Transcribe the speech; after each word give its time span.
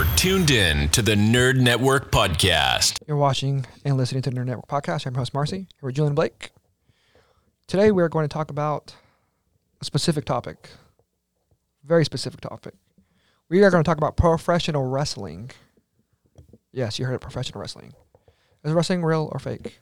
You're 0.00 0.16
tuned 0.16 0.50
in 0.50 0.88
to 0.92 1.02
the 1.02 1.14
Nerd 1.14 1.56
Network 1.56 2.10
podcast. 2.10 2.96
You're 3.06 3.18
watching 3.18 3.66
and 3.84 3.98
listening 3.98 4.22
to 4.22 4.30
the 4.30 4.36
Nerd 4.36 4.46
Network 4.46 4.66
podcast. 4.66 5.04
I'm 5.04 5.12
your 5.12 5.18
host 5.18 5.34
Marcy. 5.34 5.56
Here 5.58 5.66
with 5.82 5.94
Julian 5.94 6.14
Blake. 6.14 6.52
Today 7.66 7.90
we're 7.90 8.08
going 8.08 8.24
to 8.24 8.32
talk 8.32 8.50
about 8.50 8.94
a 9.78 9.84
specific 9.84 10.24
topic, 10.24 10.70
very 11.84 12.06
specific 12.06 12.40
topic. 12.40 12.72
We 13.50 13.62
are 13.62 13.70
going 13.70 13.84
to 13.84 13.86
talk 13.86 13.98
about 13.98 14.16
professional 14.16 14.84
wrestling. 14.84 15.50
Yes, 16.72 16.98
you 16.98 17.04
heard 17.04 17.16
it, 17.16 17.20
professional 17.20 17.60
wrestling. 17.60 17.92
Is 18.64 18.72
wrestling 18.72 19.04
real 19.04 19.28
or 19.30 19.38
fake? 19.38 19.80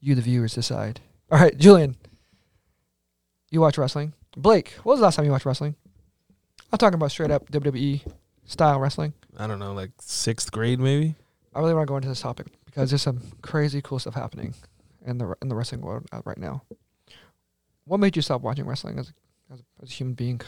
You, 0.00 0.16
the 0.16 0.22
viewers, 0.22 0.54
decide. 0.54 0.98
All 1.30 1.38
right, 1.38 1.56
Julian, 1.56 1.94
you 3.52 3.60
watch 3.60 3.78
wrestling. 3.78 4.12
Blake, 4.36 4.72
what 4.82 4.94
was 4.94 4.98
the 4.98 5.04
last 5.04 5.14
time 5.14 5.24
you 5.24 5.30
watched 5.30 5.46
wrestling? 5.46 5.76
I'm 6.72 6.78
talking 6.78 6.96
about 6.96 7.12
straight 7.12 7.30
up 7.30 7.48
WWE 7.52 8.02
style 8.46 8.78
wrestling. 8.80 9.12
I 9.36 9.46
don't 9.46 9.58
know, 9.58 9.72
like 9.72 9.90
sixth 10.00 10.50
grade 10.52 10.78
maybe. 10.80 11.14
I 11.54 11.60
really 11.60 11.74
want 11.74 11.86
to 11.86 11.90
go 11.90 11.96
into 11.96 12.08
this 12.08 12.20
topic 12.20 12.46
because 12.66 12.90
there's 12.90 13.02
some 13.02 13.20
crazy 13.42 13.80
cool 13.82 13.98
stuff 13.98 14.14
happening 14.14 14.54
in 15.06 15.18
the 15.18 15.34
in 15.42 15.48
the 15.48 15.54
wrestling 15.54 15.80
world 15.80 16.06
uh, 16.12 16.20
right 16.24 16.38
now. 16.38 16.62
What 17.84 18.00
made 18.00 18.16
you 18.16 18.22
stop 18.22 18.40
watching 18.40 18.64
wrestling 18.66 18.98
as 18.98 19.10
a, 19.10 19.52
as 19.52 19.62
as 19.82 19.90
a 19.90 19.92
human 19.92 20.14
being? 20.14 20.40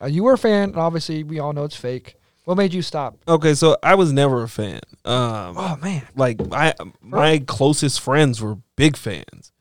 Uh, 0.00 0.06
you 0.06 0.22
were 0.24 0.34
a 0.34 0.38
fan, 0.38 0.70
and 0.70 0.76
obviously 0.76 1.24
we 1.24 1.38
all 1.38 1.52
know 1.52 1.64
it's 1.64 1.76
fake. 1.76 2.16
What 2.44 2.56
made 2.56 2.72
you 2.74 2.82
stop? 2.82 3.16
Okay, 3.26 3.54
so 3.54 3.76
I 3.82 3.96
was 3.96 4.12
never 4.12 4.42
a 4.44 4.48
fan. 4.48 4.80
Um, 5.04 5.56
Oh 5.58 5.76
man, 5.82 6.06
like 6.14 6.40
I, 6.52 6.74
my 7.00 7.38
closest 7.40 8.00
friends 8.00 8.40
were 8.40 8.58
big 8.76 8.96
fans, 8.96 9.52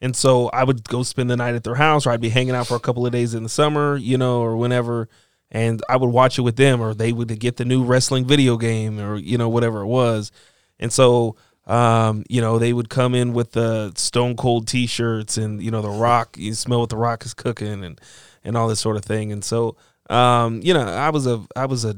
and 0.00 0.14
so 0.14 0.48
I 0.48 0.64
would 0.64 0.84
go 0.84 1.02
spend 1.04 1.30
the 1.30 1.36
night 1.36 1.54
at 1.54 1.64
their 1.64 1.76
house, 1.76 2.06
or 2.06 2.10
I'd 2.10 2.20
be 2.20 2.28
hanging 2.28 2.54
out 2.54 2.66
for 2.66 2.74
a 2.74 2.80
couple 2.80 3.06
of 3.06 3.12
days 3.12 3.32
in 3.34 3.44
the 3.44 3.48
summer, 3.48 3.96
you 3.96 4.18
know, 4.18 4.42
or 4.42 4.56
whenever, 4.58 5.08
and 5.54 5.80
I 5.88 5.96
would 5.96 6.10
watch 6.10 6.36
it 6.36 6.42
with 6.42 6.56
them, 6.56 6.82
or 6.82 6.92
they 6.92 7.12
would 7.12 7.38
get 7.38 7.56
the 7.56 7.64
new 7.64 7.84
wrestling 7.84 8.26
video 8.26 8.58
game, 8.58 9.00
or 9.00 9.16
you 9.16 9.38
know, 9.38 9.48
whatever 9.48 9.80
it 9.80 9.86
was, 9.86 10.30
and 10.78 10.92
so. 10.92 11.36
Um, 11.66 12.24
you 12.28 12.42
know, 12.42 12.58
they 12.58 12.74
would 12.74 12.90
come 12.90 13.14
in 13.14 13.32
with 13.32 13.52
the 13.52 13.90
Stone 13.96 14.36
Cold 14.36 14.68
T-shirts 14.68 15.38
and 15.38 15.62
you 15.62 15.70
know 15.70 15.80
the 15.80 15.88
Rock. 15.88 16.36
You 16.36 16.52
smell 16.52 16.80
what 16.80 16.90
the 16.90 16.98
Rock 16.98 17.24
is 17.24 17.32
cooking 17.32 17.82
and 17.82 17.98
and 18.44 18.54
all 18.54 18.68
this 18.68 18.80
sort 18.80 18.98
of 18.98 19.04
thing. 19.06 19.32
And 19.32 19.42
so, 19.42 19.78
um, 20.10 20.60
you 20.62 20.74
know, 20.74 20.82
I 20.82 21.08
was 21.08 21.26
a 21.26 21.42
I 21.56 21.64
was 21.64 21.86
a 21.86 21.96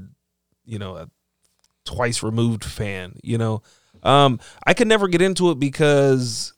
you 0.65 0.79
know 0.79 0.95
a 0.95 1.11
twice 1.85 2.23
removed 2.23 2.65
fan. 2.65 3.15
You 3.25 3.39
know, 3.39 3.63
um, 4.05 4.39
I 4.65 4.73
could 4.73 4.87
never 4.87 5.09
get 5.09 5.21
into 5.21 5.51
it 5.51 5.59
because 5.59 6.53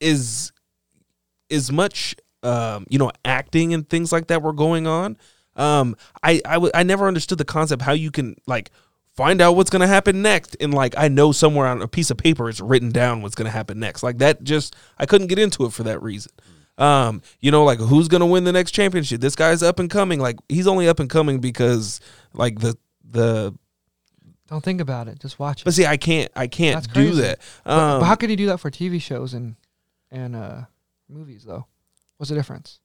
is 0.00 0.52
as 1.48 1.70
much 1.70 2.16
um, 2.42 2.86
you 2.88 2.98
know 2.98 3.12
acting 3.24 3.72
and 3.72 3.88
things 3.88 4.10
like 4.10 4.26
that 4.26 4.42
were 4.42 4.52
going 4.52 4.88
on. 4.88 5.16
Um, 5.56 5.96
I 6.22 6.40
I, 6.46 6.54
w- 6.54 6.70
I 6.74 6.82
never 6.82 7.06
understood 7.06 7.38
the 7.38 7.44
concept 7.44 7.82
how 7.82 7.92
you 7.92 8.10
can 8.10 8.36
like 8.46 8.70
find 9.14 9.40
out 9.42 9.54
what's 9.56 9.68
going 9.70 9.80
to 9.82 9.86
happen 9.86 10.22
next 10.22 10.56
and 10.60 10.72
like 10.72 10.94
I 10.96 11.08
know 11.08 11.32
somewhere 11.32 11.66
on 11.66 11.82
a 11.82 11.88
piece 11.88 12.10
of 12.10 12.16
paper 12.16 12.48
it's 12.48 12.60
written 12.60 12.90
down 12.90 13.20
what's 13.20 13.34
going 13.34 13.44
to 13.46 13.50
happen 13.52 13.78
next. 13.78 14.02
Like 14.02 14.18
that 14.18 14.42
just 14.44 14.74
I 14.98 15.04
couldn't 15.06 15.26
get 15.26 15.38
into 15.38 15.64
it 15.66 15.72
for 15.72 15.82
that 15.82 16.02
reason. 16.02 16.32
Um, 16.78 17.20
you 17.40 17.50
know, 17.50 17.64
like 17.64 17.78
who's 17.78 18.08
going 18.08 18.20
to 18.22 18.26
win 18.26 18.44
the 18.44 18.52
next 18.52 18.70
championship? 18.70 19.20
This 19.20 19.36
guy's 19.36 19.62
up 19.62 19.78
and 19.78 19.90
coming. 19.90 20.18
Like 20.20 20.38
he's 20.48 20.66
only 20.66 20.88
up 20.88 21.00
and 21.00 21.10
coming 21.10 21.38
because 21.40 22.00
like 22.32 22.60
the 22.60 22.76
the 23.04 23.54
don't 24.48 24.64
think 24.64 24.80
about 24.80 25.08
it. 25.08 25.18
Just 25.18 25.38
watch 25.38 25.60
it. 25.62 25.64
but 25.64 25.72
see, 25.74 25.86
I 25.86 25.96
can't, 25.96 26.30
I 26.36 26.46
can't 26.46 26.76
That's 26.76 26.86
do 26.86 26.92
crazy. 27.08 27.20
that. 27.22 27.38
But- 27.64 27.72
Um, 27.78 28.00
but 28.00 28.06
how 28.06 28.14
could 28.16 28.28
you 28.30 28.36
do 28.36 28.46
that 28.46 28.58
for 28.58 28.70
TV 28.70 29.00
shows 29.00 29.34
and 29.34 29.56
and 30.10 30.34
uh, 30.34 30.62
movies 31.08 31.44
though? 31.44 31.66
What's 32.16 32.30
the 32.30 32.36
difference? 32.36 32.80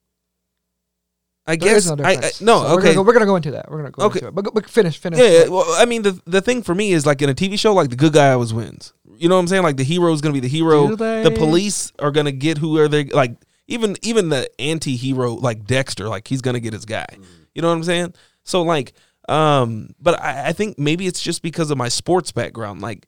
I 1.48 1.56
There 1.56 1.76
is 1.76 1.86
guess, 1.88 1.98
no 1.98 2.04
I, 2.04 2.12
I 2.12 2.16
no, 2.16 2.22
So 2.22 2.62
We're 2.64 2.74
okay, 2.74 2.82
gonna, 2.84 2.94
go, 2.96 3.02
we're 3.04 3.14
gonna 3.14 3.26
go 3.26 3.36
into 3.38 3.52
that. 3.52 3.72
We're 3.72 3.78
gonna 3.78 3.92
go 3.92 4.04
Okay. 4.06 4.20
into 4.20 4.28
it. 4.28 4.36
But, 4.36 4.54
but 4.54 4.70
finish, 4.70 4.98
finish. 4.98 5.20
yeah, 5.20 5.44
yeah. 5.44 5.48
Well, 5.48 5.66
I 5.78 5.86
mean, 5.86 6.02
the 6.02 6.20
the 6.26 6.42
thing 6.42 6.62
for 6.62 6.76
me 6.76 6.92
is 6.92 7.06
like 7.06 7.22
in 7.22 7.30
a 7.30 7.34
TV 7.34 7.58
show, 7.58 7.74
like 7.74 7.90
the 7.90 7.96
good 7.96 8.14
guy 8.14 8.32
always 8.32 8.54
wins. 8.54 8.94
You 9.18 9.30
know 9.30 9.36
what 9.36 9.42
I'm 9.42 9.48
saying? 9.48 9.64
Like 9.64 9.78
the 9.78 9.84
hero 9.84 10.12
is 10.14 10.22
gonna 10.22 10.34
be 10.34 10.40
the 10.42 10.48
hero. 10.50 10.90
Do 10.90 10.96
they? 10.98 11.24
The 11.24 11.32
police 11.32 11.92
are 12.00 12.12
gonna 12.12 12.32
get 12.34 12.58
who 12.58 12.78
are 12.80 12.88
they 12.88 13.06
like. 13.06 13.36
Even 13.70 13.98
even 14.02 14.30
the 14.30 14.50
anti-hero 14.62 15.34
like 15.34 15.66
Dexter, 15.66 16.08
like 16.08 16.26
he's 16.28 16.42
gonna 16.42 16.62
get 16.62 16.72
his 16.72 16.86
guy. 16.86 17.06
You 17.54 17.62
know 17.62 17.68
what 17.68 17.76
I'm 17.76 17.84
saying? 17.84 18.14
So 18.46 18.62
like, 18.62 18.94
um, 19.28 19.90
but 20.00 20.22
I, 20.22 20.48
I 20.50 20.54
think 20.54 20.80
maybe 20.80 21.06
it's 21.06 21.22
just 21.22 21.42
because 21.42 21.70
of 21.70 21.78
my 21.78 21.90
sports 21.90 22.32
background. 22.32 22.82
Like, 22.82 23.08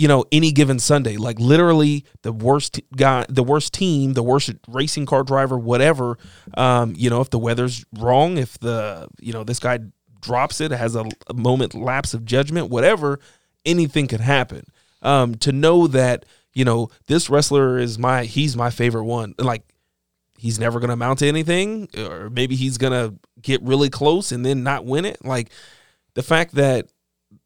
you 0.00 0.08
know, 0.08 0.24
any 0.32 0.50
given 0.50 0.78
Sunday, 0.78 1.18
like 1.18 1.38
literally 1.38 2.06
the 2.22 2.32
worst 2.32 2.80
guy, 2.96 3.26
the 3.28 3.42
worst 3.42 3.74
team, 3.74 4.14
the 4.14 4.22
worst 4.22 4.50
racing 4.66 5.04
car 5.04 5.22
driver, 5.22 5.58
whatever. 5.58 6.16
Um, 6.54 6.94
you 6.96 7.10
know, 7.10 7.20
if 7.20 7.28
the 7.28 7.38
weather's 7.38 7.84
wrong, 7.98 8.38
if 8.38 8.58
the 8.60 9.08
you 9.20 9.34
know 9.34 9.44
this 9.44 9.58
guy 9.58 9.80
drops 10.22 10.62
it, 10.62 10.70
has 10.70 10.96
a, 10.96 11.04
a 11.26 11.34
moment 11.34 11.74
lapse 11.74 12.14
of 12.14 12.24
judgment, 12.24 12.70
whatever, 12.70 13.20
anything 13.66 14.06
could 14.06 14.22
happen. 14.22 14.64
Um, 15.02 15.34
to 15.34 15.52
know 15.52 15.86
that 15.88 16.24
you 16.54 16.64
know 16.64 16.88
this 17.06 17.28
wrestler 17.28 17.76
is 17.76 17.98
my 17.98 18.24
he's 18.24 18.56
my 18.56 18.70
favorite 18.70 19.04
one, 19.04 19.34
like 19.38 19.64
he's 20.38 20.58
never 20.58 20.80
gonna 20.80 20.94
amount 20.94 21.18
to 21.18 21.28
anything, 21.28 21.90
or 21.98 22.30
maybe 22.30 22.56
he's 22.56 22.78
gonna 22.78 23.16
get 23.42 23.60
really 23.60 23.90
close 23.90 24.32
and 24.32 24.46
then 24.46 24.62
not 24.62 24.86
win 24.86 25.04
it. 25.04 25.22
Like 25.22 25.50
the 26.14 26.22
fact 26.22 26.54
that 26.54 26.88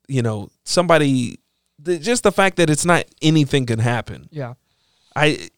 you 0.07 0.23
know 0.23 0.51
somebody, 0.63 1.41
the, 1.85 1.99
just 1.99 2.23
the 2.23 2.33
fact 2.33 2.57
that 2.57 2.71
it's 2.71 2.85
not 2.85 3.05
anything 3.23 3.67
can 3.67 3.79
happen. 3.79 4.29
Yeah. 4.31 4.55
I 5.15 5.49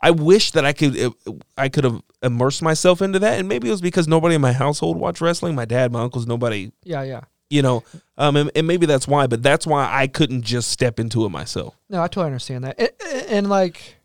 I 0.00 0.10
wish 0.10 0.50
that 0.52 0.64
I 0.64 0.72
could 0.72 1.12
I 1.56 1.68
could 1.68 1.84
have 1.84 2.02
immersed 2.22 2.62
myself 2.62 3.02
into 3.02 3.18
that, 3.20 3.38
and 3.38 3.48
maybe 3.48 3.68
it 3.68 3.70
was 3.70 3.80
because 3.80 4.08
nobody 4.08 4.34
in 4.34 4.40
my 4.40 4.52
household 4.52 4.96
watched 4.96 5.20
wrestling. 5.20 5.54
My 5.54 5.64
dad, 5.64 5.92
my 5.92 6.02
uncles, 6.02 6.26
nobody, 6.26 6.72
Yeah, 6.84 7.02
yeah. 7.02 7.20
you 7.50 7.62
know, 7.62 7.82
um, 8.16 8.36
and, 8.36 8.50
and 8.54 8.66
maybe 8.66 8.86
that's 8.86 9.06
why. 9.06 9.26
But 9.26 9.42
that's 9.42 9.66
why 9.66 9.88
I 9.92 10.06
couldn't 10.06 10.42
just 10.42 10.70
step 10.70 10.98
into 10.98 11.24
it 11.24 11.28
myself. 11.30 11.76
No, 11.88 12.02
I 12.02 12.06
totally 12.08 12.26
understand 12.26 12.64
that. 12.64 12.80
And, 12.80 12.90
and 13.28 13.48
like, 13.48 13.96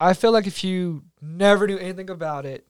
I 0.00 0.14
feel 0.14 0.32
like 0.32 0.46
if 0.46 0.64
you 0.64 1.02
never 1.20 1.66
knew 1.66 1.78
anything 1.78 2.10
about 2.10 2.46
it 2.46 2.66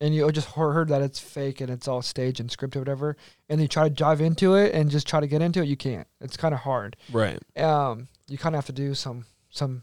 and 0.00 0.14
you 0.14 0.30
just 0.32 0.50
heard 0.52 0.88
that 0.88 1.02
it's 1.02 1.18
fake 1.18 1.60
and 1.60 1.70
it's 1.70 1.88
all 1.88 2.02
staged 2.02 2.40
and 2.40 2.48
scripted, 2.48 2.76
or 2.76 2.80
whatever, 2.80 3.16
and 3.48 3.60
you 3.60 3.68
try 3.68 3.84
to 3.84 3.90
dive 3.90 4.20
into 4.20 4.54
it 4.54 4.74
and 4.74 4.90
just 4.90 5.06
try 5.06 5.20
to 5.20 5.26
get 5.26 5.42
into 5.42 5.60
it, 5.60 5.66
you 5.66 5.76
can't. 5.76 6.06
It's 6.20 6.36
kind 6.36 6.54
of 6.54 6.60
hard. 6.60 6.96
Right. 7.12 7.38
Um, 7.56 8.08
you 8.28 8.38
kind 8.38 8.54
of 8.54 8.58
have 8.58 8.66
to 8.66 8.72
do 8.72 8.94
some 8.94 9.24
some 9.50 9.82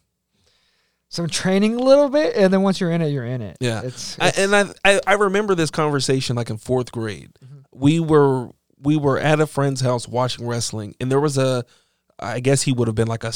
some 1.10 1.28
training 1.28 1.76
a 1.76 1.80
little 1.80 2.10
bit, 2.10 2.36
and 2.36 2.52
then 2.52 2.62
once 2.62 2.80
you're 2.80 2.92
in 2.92 3.02
it, 3.02 3.10
you're 3.10 3.26
in 3.26 3.42
it. 3.42 3.58
Yeah. 3.60 3.82
It's, 3.84 4.20
I, 4.20 4.34
and 4.38 4.56
I, 4.56 4.66
I 4.84 5.02
I 5.08 5.14
remember 5.14 5.56
this 5.56 5.72
conversation 5.72 6.36
like 6.36 6.50
in 6.50 6.58
fourth 6.58 6.92
grade. 6.92 7.32
Mhm. 7.44 7.64
We 7.72 8.00
were 8.00 8.50
we 8.80 8.98
were 8.98 9.18
at 9.20 9.40
a 9.40 9.48
friend's 9.48 9.82
house 9.82 10.08
watching 10.08 10.46
wrestling, 10.48 10.96
and 11.00 11.12
there 11.12 11.20
was 11.20 11.38
a, 11.38 11.66
I 12.20 12.40
guess 12.40 12.62
he 12.64 12.72
would 12.74 12.88
have 12.88 12.96
been 12.96 13.08
like 13.08 13.24
a, 13.24 13.32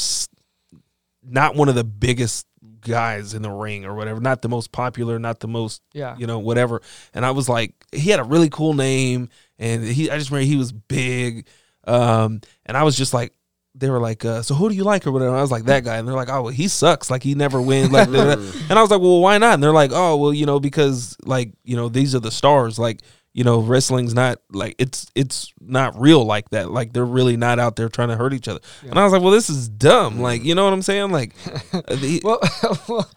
not 1.22 1.54
one 1.56 1.68
of 1.68 1.74
the 1.74 1.84
biggest 1.84 2.46
guys 2.80 3.34
in 3.34 3.42
the 3.42 3.50
ring 3.50 3.84
or 3.84 3.94
whatever, 3.94 4.20
not 4.20 4.42
the 4.42 4.48
most 4.48 4.72
popular, 4.72 5.18
not 5.18 5.40
the 5.40 5.48
most 5.48 5.82
yeah. 5.92 6.16
you 6.18 6.26
know 6.26 6.38
whatever. 6.38 6.82
And 7.14 7.24
I 7.24 7.30
was 7.30 7.48
like, 7.48 7.74
he 7.92 8.10
had 8.10 8.20
a 8.20 8.24
really 8.24 8.48
cool 8.48 8.74
name, 8.74 9.28
and 9.58 9.84
he 9.84 10.10
I 10.10 10.18
just 10.18 10.30
remember 10.30 10.46
he 10.46 10.56
was 10.56 10.72
big, 10.72 11.46
um, 11.86 12.40
and 12.66 12.76
I 12.76 12.82
was 12.82 12.96
just 12.96 13.14
like. 13.14 13.32
They 13.72 13.88
were 13.88 14.00
like, 14.00 14.24
uh, 14.24 14.42
"So 14.42 14.56
who 14.56 14.68
do 14.68 14.74
you 14.74 14.82
like?" 14.82 15.06
or 15.06 15.12
whatever. 15.12 15.34
I 15.34 15.40
was 15.40 15.52
like, 15.52 15.64
"That 15.66 15.84
guy," 15.84 15.98
and 15.98 16.06
they're 16.06 16.16
like, 16.16 16.28
"Oh, 16.28 16.42
well, 16.42 16.52
he 16.52 16.66
sucks. 16.66 17.08
Like 17.08 17.22
he 17.22 17.36
never 17.36 17.62
wins." 17.62 17.92
Like. 17.92 18.08
And 18.70 18.78
I 18.78 18.82
was 18.82 18.90
like, 18.90 19.00
well, 19.00 19.20
why 19.20 19.38
not? 19.38 19.54
And 19.54 19.62
they're 19.62 19.72
like, 19.72 19.92
oh, 19.92 20.16
well, 20.16 20.34
you 20.34 20.44
know, 20.44 20.58
because 20.58 21.16
like, 21.24 21.52
you 21.64 21.76
know, 21.76 21.88
these 21.88 22.16
are 22.16 22.20
the 22.20 22.32
stars. 22.32 22.80
Like, 22.80 23.00
you 23.32 23.44
know, 23.44 23.60
wrestling's 23.60 24.14
not 24.14 24.40
like 24.50 24.74
it's 24.78 25.10
it's 25.14 25.52
not 25.60 25.98
real 25.98 26.24
like 26.24 26.50
that. 26.50 26.70
Like 26.70 26.92
they're 26.92 27.04
really 27.04 27.36
not 27.36 27.58
out 27.58 27.76
there 27.76 27.88
trying 27.88 28.08
to 28.08 28.16
hurt 28.16 28.32
each 28.32 28.48
other. 28.48 28.60
Yeah. 28.82 28.90
And 28.90 28.98
I 28.98 29.04
was 29.04 29.12
like, 29.12 29.22
well, 29.22 29.30
this 29.30 29.48
is 29.48 29.68
dumb. 29.68 30.20
Like, 30.20 30.42
you 30.44 30.54
know 30.54 30.64
what 30.64 30.72
I'm 30.72 30.82
saying? 30.82 31.12
Like, 31.12 31.34
uh, 31.72 31.80
the, 31.88 32.20
well, 32.88 33.08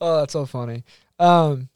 oh, 0.00 0.20
that's 0.20 0.32
so 0.32 0.44
funny. 0.44 0.84
Um, 1.18 1.68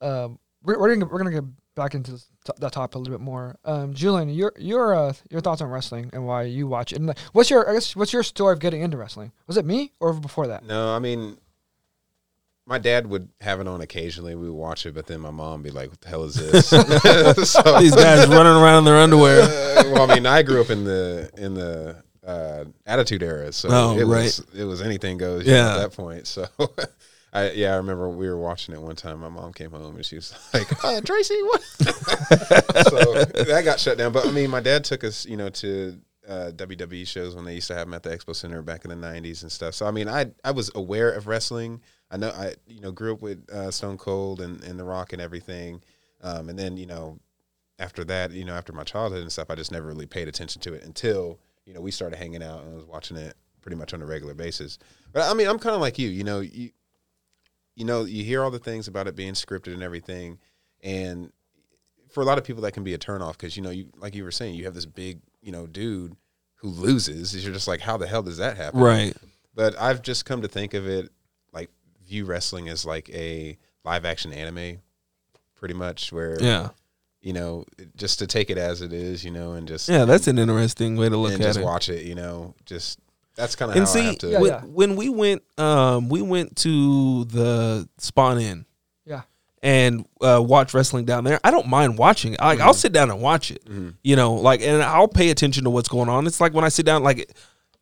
um, 0.00 0.38
we're, 0.62 0.78
we're 0.78 0.94
gonna 0.94 1.06
we're 1.06 1.18
gonna 1.18 1.32
get 1.32 1.44
back 1.74 1.94
into 1.94 2.12
this, 2.12 2.26
t- 2.44 2.52
that 2.58 2.72
topic 2.72 2.94
a 2.94 2.98
little 2.98 3.12
bit 3.12 3.22
more. 3.22 3.56
Um, 3.64 3.94
Julian, 3.94 4.28
your 4.28 4.52
your 4.58 4.94
uh, 4.94 5.12
your 5.30 5.40
thoughts 5.40 5.60
on 5.60 5.70
wrestling 5.70 6.10
and 6.12 6.26
why 6.26 6.42
you 6.42 6.68
watch 6.68 6.92
it, 6.92 6.98
and 6.98 7.06
like, 7.06 7.18
what's 7.32 7.50
your 7.50 7.68
I 7.68 7.74
guess 7.74 7.96
what's 7.96 8.12
your 8.12 8.22
story 8.22 8.52
of 8.52 8.60
getting 8.60 8.82
into 8.82 8.96
wrestling? 8.96 9.32
Was 9.46 9.56
it 9.56 9.64
me 9.64 9.92
or 9.98 10.12
before 10.12 10.46
that? 10.48 10.64
No, 10.64 10.94
I 10.94 10.98
mean, 10.98 11.38
my 12.66 12.78
dad 12.78 13.06
would 13.06 13.28
have 13.40 13.60
it 13.60 13.68
on 13.68 13.80
occasionally. 13.80 14.34
We 14.34 14.50
would 14.50 14.56
watch 14.56 14.86
it, 14.86 14.94
but 14.94 15.06
then 15.06 15.20
my 15.20 15.30
mom 15.30 15.62
would 15.62 15.64
be 15.64 15.70
like, 15.70 15.90
"What 15.90 16.00
the 16.00 16.08
hell 16.08 16.24
is 16.24 16.34
this?" 16.34 16.66
so, 16.68 16.82
these 17.80 17.94
guys 17.94 18.26
running 18.28 18.60
around 18.60 18.78
in 18.78 18.84
their 18.84 18.96
underwear. 18.98 19.42
uh, 19.42 19.84
well, 19.92 20.10
I 20.10 20.14
mean, 20.14 20.26
I 20.26 20.42
grew 20.42 20.60
up 20.60 20.70
in 20.70 20.84
the 20.84 21.30
in 21.36 21.54
the 21.54 22.02
uh, 22.26 22.64
Attitude 22.86 23.22
Era, 23.22 23.52
so 23.52 23.68
Oh, 23.70 23.98
it 23.98 24.04
right. 24.04 24.24
was 24.24 24.42
it 24.54 24.64
was 24.64 24.82
anything 24.82 25.16
goes. 25.18 25.46
you 25.46 25.52
know, 25.52 25.70
at 25.76 25.78
that 25.90 25.92
point. 25.96 26.26
So, 26.26 26.46
I 27.32 27.50
yeah, 27.52 27.72
I 27.74 27.76
remember 27.76 28.08
we 28.08 28.28
were 28.28 28.38
watching 28.38 28.74
it 28.74 28.80
one 28.82 28.96
time. 28.96 29.20
My 29.20 29.28
mom 29.28 29.52
came 29.52 29.70
home 29.70 29.94
and 29.96 30.04
she 30.04 30.16
was 30.16 30.34
like, 30.52 30.84
uh, 30.84 31.00
"Tracy, 31.02 31.40
what?" 31.42 31.62
so 31.62 33.24
that 33.24 33.62
got 33.64 33.78
shut 33.80 33.98
down. 33.98 34.12
But 34.12 34.26
I 34.26 34.30
mean, 34.32 34.50
my 34.50 34.60
dad 34.60 34.84
took 34.84 35.04
us, 35.04 35.24
you 35.26 35.36
know, 35.36 35.48
to 35.50 35.98
uh, 36.28 36.50
WWE 36.54 37.06
shows 37.06 37.34
when 37.36 37.44
they 37.44 37.54
used 37.54 37.68
to 37.68 37.74
have 37.74 37.86
them 37.86 37.94
at 37.94 38.02
the 38.02 38.10
Expo 38.10 38.34
Center 38.34 38.62
back 38.62 38.84
in 38.84 38.90
the 38.90 38.96
'90s 39.06 39.42
and 39.42 39.52
stuff. 39.52 39.74
So 39.74 39.86
I 39.86 39.90
mean, 39.90 40.08
I 40.08 40.26
I 40.44 40.50
was 40.50 40.70
aware 40.74 41.10
of 41.12 41.26
wrestling. 41.26 41.80
I 42.10 42.16
know 42.16 42.30
I 42.30 42.54
you 42.66 42.80
know 42.80 42.92
grew 42.92 43.14
up 43.14 43.22
with 43.22 43.48
uh, 43.50 43.70
Stone 43.70 43.98
Cold 43.98 44.40
and, 44.40 44.62
and 44.64 44.78
The 44.78 44.84
Rock 44.84 45.12
and 45.12 45.20
everything, 45.20 45.82
um, 46.22 46.48
and 46.48 46.58
then 46.58 46.76
you 46.76 46.86
know 46.86 47.18
after 47.78 48.04
that, 48.04 48.32
you 48.32 48.44
know, 48.44 48.54
after 48.54 48.72
my 48.72 48.84
childhood 48.84 49.22
and 49.22 49.30
stuff, 49.30 49.50
I 49.50 49.54
just 49.54 49.72
never 49.72 49.86
really 49.86 50.06
paid 50.06 50.28
attention 50.28 50.60
to 50.62 50.74
it 50.74 50.84
until 50.84 51.38
you 51.64 51.74
know 51.74 51.80
we 51.80 51.90
started 51.90 52.16
hanging 52.16 52.42
out 52.42 52.62
and 52.62 52.72
I 52.72 52.76
was 52.76 52.86
watching 52.86 53.16
it 53.16 53.36
pretty 53.60 53.76
much 53.76 53.92
on 53.92 54.02
a 54.02 54.06
regular 54.06 54.34
basis. 54.34 54.78
But 55.12 55.30
I 55.30 55.34
mean, 55.34 55.48
I'm 55.48 55.58
kind 55.58 55.74
of 55.74 55.80
like 55.80 55.98
you. 55.98 56.08
You 56.08 56.24
know, 56.24 56.40
you 56.40 56.70
you 57.74 57.84
know, 57.84 58.04
you 58.04 58.24
hear 58.24 58.42
all 58.42 58.50
the 58.50 58.58
things 58.58 58.88
about 58.88 59.06
it 59.06 59.16
being 59.16 59.34
scripted 59.34 59.74
and 59.74 59.82
everything, 59.82 60.38
and 60.82 61.32
for 62.10 62.22
a 62.22 62.24
lot 62.24 62.38
of 62.38 62.44
people 62.44 62.62
that 62.62 62.72
can 62.72 62.84
be 62.84 62.94
a 62.94 62.98
turnoff 62.98 63.32
because 63.32 63.56
you 63.56 63.62
know, 63.62 63.70
you 63.70 63.88
like 63.96 64.14
you 64.14 64.24
were 64.24 64.30
saying, 64.30 64.54
you 64.54 64.64
have 64.64 64.74
this 64.74 64.86
big 64.86 65.20
you 65.42 65.52
know 65.52 65.66
dude 65.66 66.16
who 66.56 66.68
loses. 66.68 67.44
You're 67.44 67.52
just 67.52 67.68
like, 67.68 67.80
how 67.80 67.96
the 67.96 68.06
hell 68.06 68.22
does 68.22 68.38
that 68.38 68.56
happen? 68.56 68.80
Right. 68.80 69.14
But 69.54 69.78
I've 69.80 70.02
just 70.02 70.24
come 70.24 70.42
to 70.42 70.48
think 70.48 70.74
of 70.74 70.86
it 70.86 71.10
view 72.08 72.24
wrestling 72.24 72.68
as 72.68 72.84
like 72.84 73.08
a 73.10 73.58
live 73.84 74.04
action 74.04 74.32
anime, 74.32 74.78
pretty 75.54 75.74
much 75.74 76.12
where 76.12 76.36
Yeah. 76.40 76.70
you 77.20 77.32
know 77.32 77.64
just 77.96 78.18
to 78.20 78.26
take 78.26 78.50
it 78.50 78.58
as 78.58 78.82
it 78.82 78.92
is, 78.92 79.24
you 79.24 79.30
know, 79.30 79.52
and 79.52 79.66
just 79.68 79.88
Yeah, 79.88 80.04
that's 80.04 80.26
an 80.28 80.38
interesting 80.38 80.96
way 80.96 81.08
to 81.08 81.16
look 81.16 81.32
and 81.32 81.42
at 81.42 81.46
just 81.46 81.58
it. 81.58 81.64
watch 81.64 81.88
it, 81.88 82.04
you 82.04 82.14
know, 82.14 82.54
just 82.64 82.98
that's 83.34 83.54
kind 83.56 83.70
of 83.70 83.76
and 83.76 83.84
how 83.86 83.90
I 83.90 83.94
see, 83.94 84.04
have 84.06 84.18
to. 84.18 84.28
Yeah, 84.28 84.40
when, 84.40 84.50
yeah. 84.50 84.60
when 84.62 84.96
we 84.96 85.08
went, 85.10 85.42
um, 85.58 86.08
we 86.08 86.22
went 86.22 86.56
to 86.58 87.24
the 87.26 87.86
Spawn 87.98 88.40
Inn. 88.40 88.64
Yeah. 89.04 89.22
And 89.62 90.06
uh, 90.22 90.42
watch 90.42 90.72
wrestling 90.72 91.04
down 91.04 91.24
there. 91.24 91.38
I 91.44 91.50
don't 91.50 91.66
mind 91.66 91.98
watching 91.98 92.32
it. 92.34 92.40
Like 92.40 92.60
I'll 92.60 92.70
Mm-hmm. 92.70 92.78
sit 92.78 92.92
down 92.92 93.10
and 93.10 93.20
watch 93.20 93.50
it. 93.50 93.62
You 94.02 94.16
know, 94.16 94.34
like, 94.34 94.62
and 94.62 94.82
I'll 94.82 95.06
pay 95.08 95.28
attention 95.30 95.64
to 95.64 95.70
what's 95.70 95.88
going 95.88 96.08
on. 96.08 96.26
It's 96.26 96.40
like 96.40 96.54
when 96.54 96.64
I 96.64 96.68
sit 96.70 96.86
down, 96.86 97.02
like, 97.02 97.30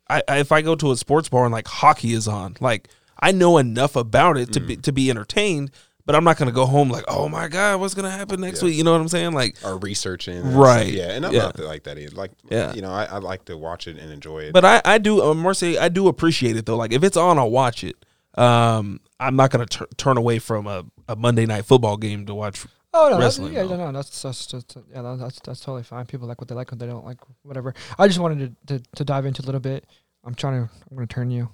I, 0.09 0.21
I 0.27 0.39
if 0.39 0.51
I 0.51 0.61
go 0.61 0.75
to 0.75 0.91
a 0.91 0.97
sports 0.97 1.29
bar 1.29 1.45
and 1.45 1.53
like 1.53 1.67
hockey 1.67 2.13
is 2.13 2.27
on, 2.27 2.57
like 2.59 2.89
I 3.19 3.31
know 3.31 3.57
enough 3.57 3.95
about 3.95 4.37
it 4.37 4.51
to 4.53 4.59
Mm-hmm. 4.59 4.67
be 4.67 4.75
to 4.77 4.91
be 4.91 5.09
entertained. 5.09 5.71
But 6.07 6.15
I'm 6.15 6.23
not 6.23 6.37
gonna 6.37 6.51
go 6.51 6.67
home 6.67 6.91
like, 6.91 7.05
oh 7.07 7.27
my 7.27 7.47
god, 7.47 7.79
what's 7.79 7.95
gonna 7.95 8.11
happen 8.11 8.39
next 8.39 8.61
Yeah. 8.61 8.65
week? 8.67 8.77
You 8.77 8.83
know 8.83 8.91
what 8.91 9.01
I'm 9.01 9.07
saying? 9.07 9.33
Like, 9.33 9.57
or 9.65 9.77
researching, 9.79 10.53
Right. 10.53 10.93
Yeah, 10.93 11.09
and 11.13 11.25
I'm 11.25 11.33
Yeah. 11.33 11.39
not 11.45 11.57
like 11.59 11.85
that 11.85 11.97
either. 11.97 12.15
Like, 12.15 12.29
Yeah. 12.47 12.73
you 12.73 12.83
know, 12.83 12.91
I, 12.91 13.05
I 13.05 13.17
like 13.17 13.45
to 13.45 13.57
watch 13.57 13.87
it 13.87 13.97
and 13.97 14.11
enjoy 14.11 14.43
it. 14.43 14.53
But 14.53 14.63
I, 14.65 14.81
I 14.85 14.97
do, 14.99 15.23
uh, 15.23 15.33
Marcy, 15.33 15.79
I 15.79 15.89
do 15.89 16.07
appreciate 16.07 16.57
it 16.57 16.67
though. 16.67 16.75
Like 16.75 16.93
if 16.93 17.03
it's 17.03 17.17
on, 17.17 17.39
I'll 17.39 17.49
watch 17.49 17.83
it. 17.83 17.95
Um, 18.35 18.99
I'm 19.19 19.35
not 19.35 19.49
gonna 19.49 19.65
tur 19.65 19.87
turn 19.97 20.17
away 20.17 20.37
from 20.37 20.67
a, 20.67 20.83
a 21.09 21.15
Monday 21.15 21.47
night 21.47 21.65
football 21.65 21.97
game 21.97 22.27
to 22.27 22.35
watch. 22.35 22.67
Oh 22.93 23.09
no, 23.09 23.17
that's, 23.19 23.39
yeah, 23.39 23.63
no, 23.63 23.75
no, 23.75 23.91
that's 23.91 24.21
that's 24.21 24.45
just 24.45 24.77
yeah, 24.93 25.01
that- 25.01 25.17
that's 25.19 25.39
that's 25.39 25.59
totally 25.59 25.81
fine. 25.83 26.05
People 26.05 26.27
like 26.27 26.39
what 26.39 26.47
they 26.49 26.55
like, 26.55 26.69
what 26.71 26.77
they 26.79 26.85
don't 26.85 27.03
like, 27.05 27.17
whatever. 27.41 27.73
I 27.97 28.07
just 28.07 28.19
wanted 28.19 28.55
to, 28.67 28.77
to, 28.79 28.83
to 28.97 29.03
dive 29.03 29.25
into 29.25 29.41
a 29.41 29.45
little 29.45 29.59
bit. 29.59 29.85
I'm 30.23 30.35
trying 30.35 30.65
to, 30.67 30.71
I'm 30.89 30.95
going 30.97 31.07
to 31.07 31.13
turn 31.13 31.29
you 31.31 31.49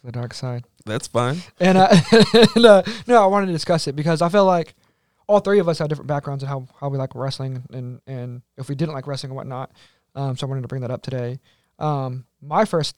to 0.00 0.06
the 0.06 0.12
dark 0.12 0.34
side, 0.34 0.64
That's 0.86 1.06
fine. 1.06 1.42
and, 1.58 1.78
uh, 1.78 1.94
and 2.56 2.64
uh, 2.66 2.82
no, 3.06 3.22
I 3.22 3.26
wanted 3.26 3.46
to 3.46 3.52
discuss 3.52 3.86
it 3.86 3.94
because 3.96 4.22
I 4.22 4.28
feel 4.28 4.44
like 4.44 4.74
all 5.26 5.40
three 5.40 5.58
of 5.60 5.68
us 5.68 5.78
have 5.78 5.88
different 5.88 6.08
backgrounds 6.08 6.42
and 6.42 6.48
how 6.50 6.66
how 6.80 6.88
we 6.88 6.98
like 6.98 7.14
wrestling 7.14 7.62
and 7.72 8.00
and 8.06 8.42
if 8.56 8.68
we 8.68 8.74
didn't 8.74 8.94
like 8.94 9.06
wrestling 9.06 9.30
and 9.30 9.36
whatnot. 9.36 9.70
Um, 10.16 10.36
so 10.36 10.46
I 10.46 10.48
wanted 10.50 10.62
to 10.62 10.68
bring 10.68 10.82
that 10.82 10.90
up 10.90 11.02
today. 11.02 11.38
Um, 11.78 12.24
my 12.42 12.64
first 12.64 12.96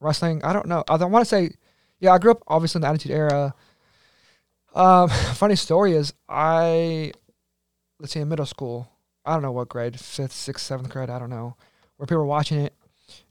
wrestling, 0.00 0.42
I 0.42 0.52
don't 0.54 0.66
know. 0.66 0.82
I 0.88 0.96
don't 0.96 1.12
want 1.12 1.24
to 1.24 1.28
say, 1.28 1.50
yeah, 1.98 2.12
I 2.12 2.18
grew 2.18 2.30
up 2.30 2.42
obviously 2.46 2.78
in 2.78 2.82
the 2.82 2.88
Attitude 2.88 3.12
Era. 3.12 3.54
Um, 4.74 5.08
funny 5.34 5.56
story 5.56 5.92
is 5.92 6.14
I, 6.28 7.12
let's 7.98 8.12
say 8.12 8.20
in 8.20 8.28
middle 8.28 8.46
school, 8.46 8.88
I 9.26 9.34
don't 9.34 9.42
know 9.42 9.52
what 9.52 9.68
grade, 9.68 10.00
fifth, 10.00 10.32
sixth, 10.32 10.64
seventh 10.64 10.88
grade, 10.88 11.10
I 11.10 11.18
don't 11.18 11.30
know, 11.30 11.56
where 11.96 12.06
people 12.06 12.18
were 12.18 12.24
watching 12.24 12.60
it, 12.60 12.74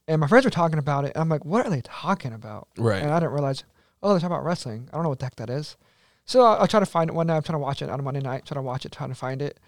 and 0.10 0.20
my 0.20 0.28
friends 0.28 0.44
were 0.44 0.52
talking 0.52 0.80
about 0.80 1.06
it. 1.06 1.14
And 1.16 1.22
I'm 1.22 1.30
like, 1.30 1.46
what 1.46 1.66
are 1.66 1.70
they 1.70 1.82
talking 1.82 2.34
about? 2.34 2.68
Right. 2.78 3.02
And 3.02 3.12
I 3.12 3.20
didn't 3.20 3.32
realize, 3.32 3.64
oh, 4.04 4.10
they're 4.10 4.20
talking 4.20 4.34
about 4.36 4.44
wrestling. 4.44 4.90
I 4.92 4.96
don't 4.98 5.04
know 5.04 5.10
what 5.10 5.20
the 5.20 5.26
heck 5.26 5.36
that 5.38 5.50
is. 5.50 5.78
So 6.26 6.42
I, 6.42 6.64
I 6.64 6.66
try 6.68 6.80
to 6.82 6.86
find 6.86 7.10
it 7.10 7.14
one 7.14 7.28
night. 7.28 7.38
I'm 7.38 7.44
trying 7.44 7.56
to 7.56 7.60
watch 7.64 7.82
it 7.82 7.90
on 7.90 8.00
a 8.00 8.04
Monday 8.04 8.20
night, 8.20 8.46
trying 8.46 8.58
to 8.58 8.64
watch 8.64 8.86
it, 8.86 8.92
trying 8.92 9.10
to 9.10 9.16
find 9.16 9.42
it, 9.42 9.60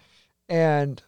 and 0.48 1.02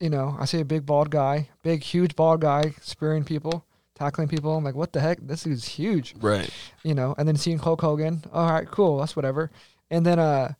you 0.00 0.10
know, 0.10 0.36
I 0.38 0.44
see 0.44 0.60
a 0.60 0.64
big 0.64 0.86
bald 0.86 1.10
guy, 1.10 1.48
big 1.62 1.82
huge 1.82 2.14
bald 2.14 2.40
guy 2.40 2.74
spearing 2.80 3.24
people, 3.24 3.64
tackling 3.96 4.28
people. 4.28 4.56
I'm 4.56 4.62
like, 4.62 4.76
what 4.76 4.92
the 4.92 5.00
heck? 5.00 5.18
This 5.20 5.44
is 5.46 5.64
huge 5.64 6.14
Right. 6.20 6.50
you 6.84 6.94
know, 6.94 7.14
and 7.18 7.26
then 7.26 7.36
seeing 7.36 7.58
Hulk 7.58 7.80
Hogan. 7.80 8.22
All 8.32 8.50
right, 8.52 8.68
cool, 8.70 8.98
that's 8.98 9.16
whatever. 9.16 9.50
And 9.90 10.06
then 10.06 10.18
uh, 10.20 10.52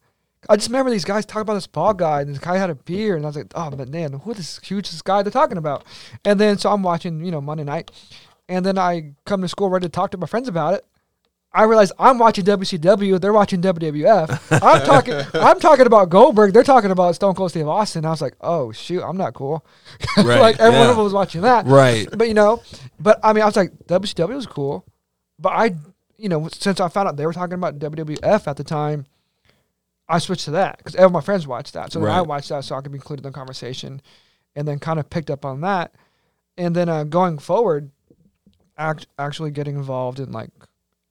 I 0.48 0.56
just 0.56 0.68
remember 0.68 0.90
these 0.90 1.04
guys 1.04 1.26
talking 1.26 1.42
about 1.42 1.54
this 1.54 1.66
bald 1.66 1.98
guy, 1.98 2.20
and 2.20 2.30
this 2.30 2.38
guy 2.38 2.56
had 2.56 2.70
a 2.70 2.74
beard, 2.74 3.16
and 3.16 3.26
I 3.26 3.28
was 3.28 3.36
like, 3.36 3.52
oh, 3.54 3.70
but 3.70 3.88
man, 3.88 4.12
who 4.12 4.34
this 4.34 4.58
huge 4.62 4.90
this 4.90 5.02
guy 5.02 5.22
they're 5.22 5.32
talking 5.32 5.58
about? 5.58 5.84
And 6.24 6.38
then 6.38 6.58
so 6.58 6.70
I'm 6.70 6.82
watching, 6.82 7.24
you 7.24 7.30
know, 7.30 7.40
Monday 7.40 7.64
night, 7.64 7.90
and 8.48 8.64
then 8.64 8.78
I 8.78 9.14
come 9.24 9.42
to 9.42 9.48
school 9.48 9.68
ready 9.68 9.86
to 9.86 9.90
talk 9.90 10.10
to 10.12 10.18
my 10.18 10.26
friends 10.26 10.48
about 10.48 10.74
it. 10.74 10.84
I 11.52 11.64
realize 11.64 11.90
I'm 11.98 12.18
watching 12.18 12.44
WCW, 12.44 13.20
they're 13.20 13.32
watching 13.32 13.62
WWF. 13.62 14.62
I'm 14.62 14.86
talking, 14.86 15.14
I'm 15.34 15.58
talking 15.58 15.86
about 15.86 16.10
Goldberg, 16.10 16.52
they're 16.52 16.62
talking 16.62 16.90
about 16.90 17.14
Stone 17.14 17.34
Cold 17.34 17.50
Steve 17.50 17.66
Austin. 17.66 18.04
I 18.04 18.10
was 18.10 18.20
like, 18.20 18.34
oh 18.40 18.70
shoot, 18.70 19.02
I'm 19.02 19.16
not 19.16 19.34
cool. 19.34 19.64
Right, 20.18 20.40
like 20.40 20.60
everyone 20.60 20.88
yeah. 20.88 21.02
was 21.02 21.12
watching 21.12 21.40
that 21.42 21.66
Right. 21.66 22.06
but 22.12 22.28
you 22.28 22.34
know, 22.34 22.62
but 23.00 23.18
I 23.22 23.32
mean, 23.32 23.42
I 23.42 23.46
was 23.46 23.56
like, 23.56 23.72
WCW 23.86 24.34
was 24.34 24.46
cool, 24.46 24.84
but 25.38 25.50
I, 25.50 25.74
you 26.18 26.28
know, 26.28 26.48
since 26.48 26.80
I 26.80 26.88
found 26.88 27.08
out 27.08 27.16
they 27.16 27.26
were 27.26 27.32
talking 27.32 27.54
about 27.54 27.78
WWF 27.78 28.46
at 28.46 28.56
the 28.56 28.64
time, 28.64 29.06
I 30.08 30.18
switched 30.18 30.46
to 30.46 30.52
that 30.52 30.78
because 30.78 30.96
all 30.96 31.10
my 31.10 31.20
friends 31.20 31.46
watched 31.46 31.74
that, 31.74 31.92
so 31.92 32.00
then 32.00 32.10
I 32.10 32.22
watched 32.22 32.48
that 32.48 32.64
so 32.64 32.76
I 32.76 32.80
could 32.80 32.92
be 32.92 32.96
included 32.96 33.24
in 33.24 33.32
the 33.32 33.36
conversation, 33.36 34.00
and 34.56 34.66
then 34.66 34.78
kind 34.78 34.98
of 34.98 35.10
picked 35.10 35.30
up 35.30 35.44
on 35.44 35.60
that, 35.60 35.94
and 36.56 36.74
then 36.74 36.88
uh, 36.88 37.04
going 37.04 37.38
forward, 37.38 37.90
act- 38.76 39.06
actually 39.18 39.50
getting 39.50 39.76
involved 39.76 40.18
in 40.18 40.32
like 40.32 40.50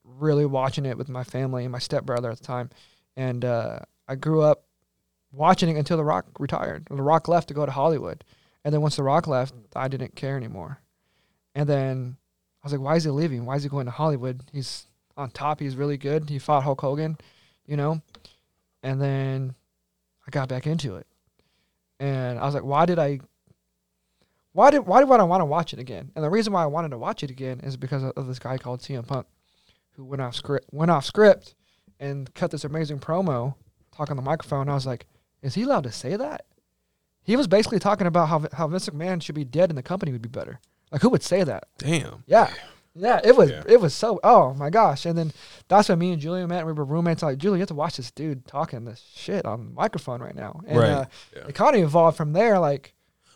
really 0.04 0.46
watching 0.46 0.84
it 0.84 0.98
with 0.98 1.08
my 1.08 1.22
family 1.22 1.64
and 1.64 1.72
my 1.72 1.78
stepbrother 1.78 2.30
at 2.30 2.38
the 2.38 2.44
time, 2.44 2.70
and 3.16 3.44
uh, 3.44 3.78
I 4.08 4.16
grew 4.16 4.42
up 4.42 4.64
watching 5.32 5.68
it 5.68 5.78
until 5.78 5.96
The 5.96 6.04
Rock 6.04 6.26
retired. 6.38 6.86
The 6.90 7.02
Rock 7.02 7.28
left 7.28 7.48
to 7.48 7.54
go 7.54 7.66
to 7.66 7.72
Hollywood. 7.72 8.24
And 8.64 8.72
then 8.72 8.80
once 8.80 8.96
The 8.96 9.02
Rock 9.02 9.26
left, 9.26 9.54
I 9.76 9.88
didn't 9.88 10.16
care 10.16 10.36
anymore. 10.36 10.80
And 11.54 11.68
then 11.68 12.16
I 12.62 12.66
was 12.66 12.72
like, 12.72 12.80
why 12.80 12.96
is 12.96 13.04
he 13.04 13.10
leaving? 13.10 13.44
Why 13.44 13.56
is 13.56 13.62
he 13.62 13.68
going 13.68 13.86
to 13.86 13.92
Hollywood? 13.92 14.42
He's 14.52 14.86
on 15.16 15.30
top. 15.30 15.60
He's 15.60 15.76
really 15.76 15.96
good. 15.96 16.28
He 16.28 16.38
fought 16.38 16.64
Hulk 16.64 16.80
Hogan, 16.80 17.18
you 17.66 17.76
know? 17.76 18.02
And 18.88 19.02
then 19.02 19.54
I 20.26 20.30
got 20.30 20.48
back 20.48 20.66
into 20.66 20.96
it. 20.96 21.06
And 22.00 22.38
I 22.38 22.46
was 22.46 22.54
like, 22.54 22.64
why 22.64 22.86
did 22.86 22.98
I 22.98 23.20
why 24.52 24.70
did 24.70 24.86
why 24.86 25.00
did 25.00 25.10
I 25.10 25.24
want 25.24 25.42
to 25.42 25.44
watch 25.44 25.74
it 25.74 25.78
again? 25.78 26.10
And 26.14 26.24
the 26.24 26.30
reason 26.30 26.54
why 26.54 26.62
I 26.62 26.66
wanted 26.66 26.92
to 26.92 26.98
watch 26.98 27.22
it 27.22 27.30
again 27.30 27.60
is 27.60 27.76
because 27.76 28.02
of, 28.02 28.12
of 28.16 28.26
this 28.26 28.38
guy 28.38 28.56
called 28.56 28.80
CM 28.80 29.06
Punk 29.06 29.26
who 29.92 30.04
went 30.06 30.22
off 30.22 30.34
script 30.34 30.68
went 30.72 30.90
off 30.90 31.04
script 31.04 31.54
and 32.00 32.32
cut 32.32 32.50
this 32.50 32.64
amazing 32.64 32.98
promo 32.98 33.56
talking 33.94 34.12
on 34.12 34.16
the 34.16 34.22
microphone. 34.22 34.70
I 34.70 34.74
was 34.74 34.86
like, 34.86 35.04
is 35.42 35.54
he 35.54 35.64
allowed 35.64 35.84
to 35.84 35.92
say 35.92 36.16
that? 36.16 36.46
He 37.22 37.36
was 37.36 37.46
basically 37.46 37.78
talking 37.78 38.06
about 38.06 38.28
how 38.28 38.46
how 38.54 38.68
Vince 38.68 38.88
McMahon 38.88 39.20
should 39.20 39.34
be 39.34 39.44
dead 39.44 39.68
and 39.68 39.76
the 39.76 39.82
company 39.82 40.12
would 40.12 40.22
be 40.22 40.30
better. 40.30 40.60
Like 40.90 41.02
who 41.02 41.10
would 41.10 41.22
say 41.22 41.44
that? 41.44 41.64
Damn. 41.76 42.24
Yeah. 42.26 42.50
Yeah, 42.94 43.20
it 43.22 43.36
was 43.36 43.50
Yeah. 43.50 43.62
it 43.66 43.80
was 43.80 43.94
so 43.94 44.18
oh 44.24 44.54
my 44.54 44.70
gosh. 44.70 45.06
And 45.06 45.16
then 45.16 45.32
that's 45.68 45.88
when 45.88 45.98
me 45.98 46.12
and 46.12 46.20
Julia 46.20 46.46
met. 46.48 46.66
We 46.66 46.72
were 46.72 46.84
roommates. 46.84 47.22
I'm 47.22 47.30
like, 47.30 47.38
Julia, 47.38 47.58
you 47.58 47.60
have 47.62 47.68
to 47.68 47.74
watch 47.74 47.96
this 47.96 48.10
dude 48.10 48.46
talking 48.46 48.84
this 48.84 49.02
shit 49.14 49.44
on 49.46 49.66
the 49.66 49.70
microphone 49.72 50.20
right 50.20 50.34
now. 50.34 50.60
And 50.66 50.78
Right. 50.78 50.90
uh, 50.90 51.04
Yeah. 51.36 51.46
it 51.48 51.54
kind 51.54 51.76
of 51.76 51.82
evolved 51.82 52.16
from 52.16 52.32
there. 52.32 52.58
Like, 52.58 52.94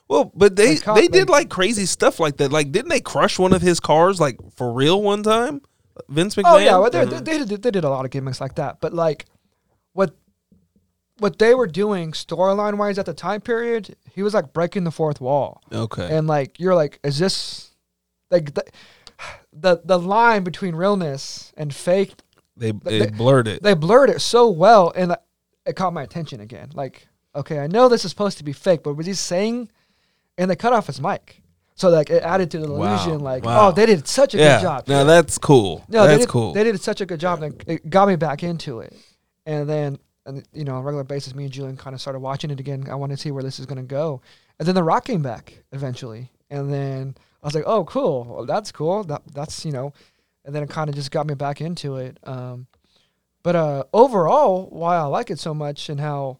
Well, 0.09 0.33
but 0.35 0.57
they 0.57 0.79
Like, 0.79 0.95
they 0.97 1.09
did 1.09 1.31
like- 1.31 1.49
crazy 1.49 1.87
stuff 1.87 2.19
like 2.21 2.37
that. 2.39 2.51
Like, 2.53 2.73
didn't 2.73 2.89
they 2.91 3.01
crush 3.01 3.39
one 3.39 3.53
of 3.53 3.63
his 3.63 3.79
cars 3.81 4.21
like 4.21 4.37
for 4.57 4.73
real 4.73 5.01
one 5.03 5.23
time? 5.23 5.63
Vince 6.09 6.35
McMahon. 6.35 6.43
oh 6.47 6.57
yeah, 6.59 6.77
well, 6.79 6.91
they, 6.91 7.05
did 7.07 7.63
they 7.63 7.71
did 7.71 7.85
a 7.85 7.89
lot 7.91 8.05
of 8.05 8.11
gimmicks 8.11 8.41
like 8.41 8.55
that. 8.57 8.81
But 8.81 8.93
like, 8.95 9.27
what 9.93 10.15
what 11.19 11.39
they 11.39 11.55
were 11.55 11.67
doing 11.67 12.13
storyline 12.13 12.79
wise 12.79 12.99
at 12.99 13.07
the 13.07 13.15
time 13.15 13.41
period, 13.43 13.95
he 14.13 14.23
was 14.23 14.35
like 14.35 14.53
breaking 14.53 14.85
the 14.85 14.91
fourth 14.91 15.21
wall. 15.21 15.61
okay. 15.73 16.09
and 16.17 16.27
like 16.27 16.59
you're 16.59 16.75
like 16.75 16.99
is 17.05 17.19
this 17.19 17.71
like 18.31 18.55
the 18.55 18.65
the, 19.53 19.81
the 19.85 19.99
line 19.99 20.43
between 20.45 20.75
realness 20.75 21.53
and 21.57 21.75
fake 21.75 22.15
they 22.57 22.71
they- 22.73 23.01
they 23.01 23.11
blurred 23.11 23.49
it. 23.49 23.63
they 23.63 23.75
blurred 23.75 24.11
it 24.11 24.21
so 24.21 24.49
well 24.51 24.93
and 24.97 25.17
it 25.67 25.75
caught 25.77 25.93
my 25.93 26.03
attention 26.03 26.41
again 26.41 26.71
like 26.75 27.09
okay 27.35 27.59
i 27.59 27.67
know 27.67 27.89
this 27.89 28.05
is 28.05 28.11
supposed 28.11 28.39
to 28.39 28.45
be 28.45 28.53
fake 28.53 28.83
but 28.83 28.95
was 28.95 29.07
he 29.07 29.15
saying 29.15 29.69
and 30.39 30.51
they 30.51 30.57
cut 30.57 30.73
off 30.73 30.87
his 30.87 31.01
mic 31.01 31.41
so 31.75 31.89
like 31.89 32.11
it 32.11 32.23
added 32.23 32.51
to 32.51 32.59
the 32.59 32.71
Wow. 32.71 32.95
illusion 32.95 33.21
like 33.21 33.45
Wow. 33.45 33.69
oh 33.69 33.73
they 33.73 33.87
did 33.87 34.07
such 34.07 34.35
a 34.35 34.39
yeah. 34.39 34.57
good 34.59 34.63
job 34.63 34.89
Now 34.89 35.05
that's 35.05 35.39
cool. 35.39 35.85
no, 35.89 36.03
that's 36.07 36.13
they 36.13 36.19
did, 36.19 36.29
cool. 36.29 36.53
They 36.53 36.65
did 36.65 36.81
such 36.81 37.01
a 37.01 37.07
good 37.07 37.19
job, 37.21 37.43
and 37.43 37.63
it 37.67 37.89
got 37.89 38.07
me 38.09 38.17
back 38.17 38.43
into 38.43 38.81
it. 38.81 38.95
And 39.47 39.69
then, 39.69 39.99
and 40.27 40.47
you 40.53 40.65
know, 40.65 40.75
on 40.75 40.83
a 40.83 40.83
regular 40.85 41.03
basis, 41.05 41.35
me 41.35 41.45
and 41.45 41.53
Julian 41.53 41.77
kind 41.79 41.95
of 41.95 42.01
started 42.01 42.21
watching 42.21 42.51
it 42.51 42.61
again. 42.61 42.87
I 42.91 42.95
wanted 42.95 43.17
to 43.17 43.23
see 43.23 43.31
where 43.31 43.43
this 43.43 43.59
is 43.59 43.65
going 43.67 43.79
to 43.79 43.83
go. 43.85 44.21
And 44.59 44.69
then 44.69 44.75
The 44.75 44.83
Rock 44.85 45.07
came 45.07 45.23
back 45.23 45.65
eventually, 45.73 46.31
and 46.51 46.71
then 46.73 47.17
I 47.43 47.47
was 47.47 47.55
like, 47.55 47.65
"Oh, 47.67 47.85
cool! 47.85 48.25
Well, 48.25 48.47
that's 48.47 48.71
cool. 48.73 49.05
That 49.05 49.23
that's 49.33 49.65
you 49.65 49.73
know." 49.73 49.93
And 50.45 50.55
then 50.55 50.63
it 50.63 50.71
kind 50.71 50.89
of 50.89 50.97
just 50.97 51.11
got 51.11 51.27
me 51.27 51.35
back 51.35 51.61
into 51.61 51.97
it. 51.97 52.19
Um, 52.25 52.67
but 53.43 53.57
uh, 53.57 53.85
overall, 53.93 54.69
why 54.71 54.97
I 54.97 55.03
like 55.05 55.31
it 55.31 55.39
so 55.39 55.55
much 55.55 55.89
and 55.89 56.01
how 56.01 56.39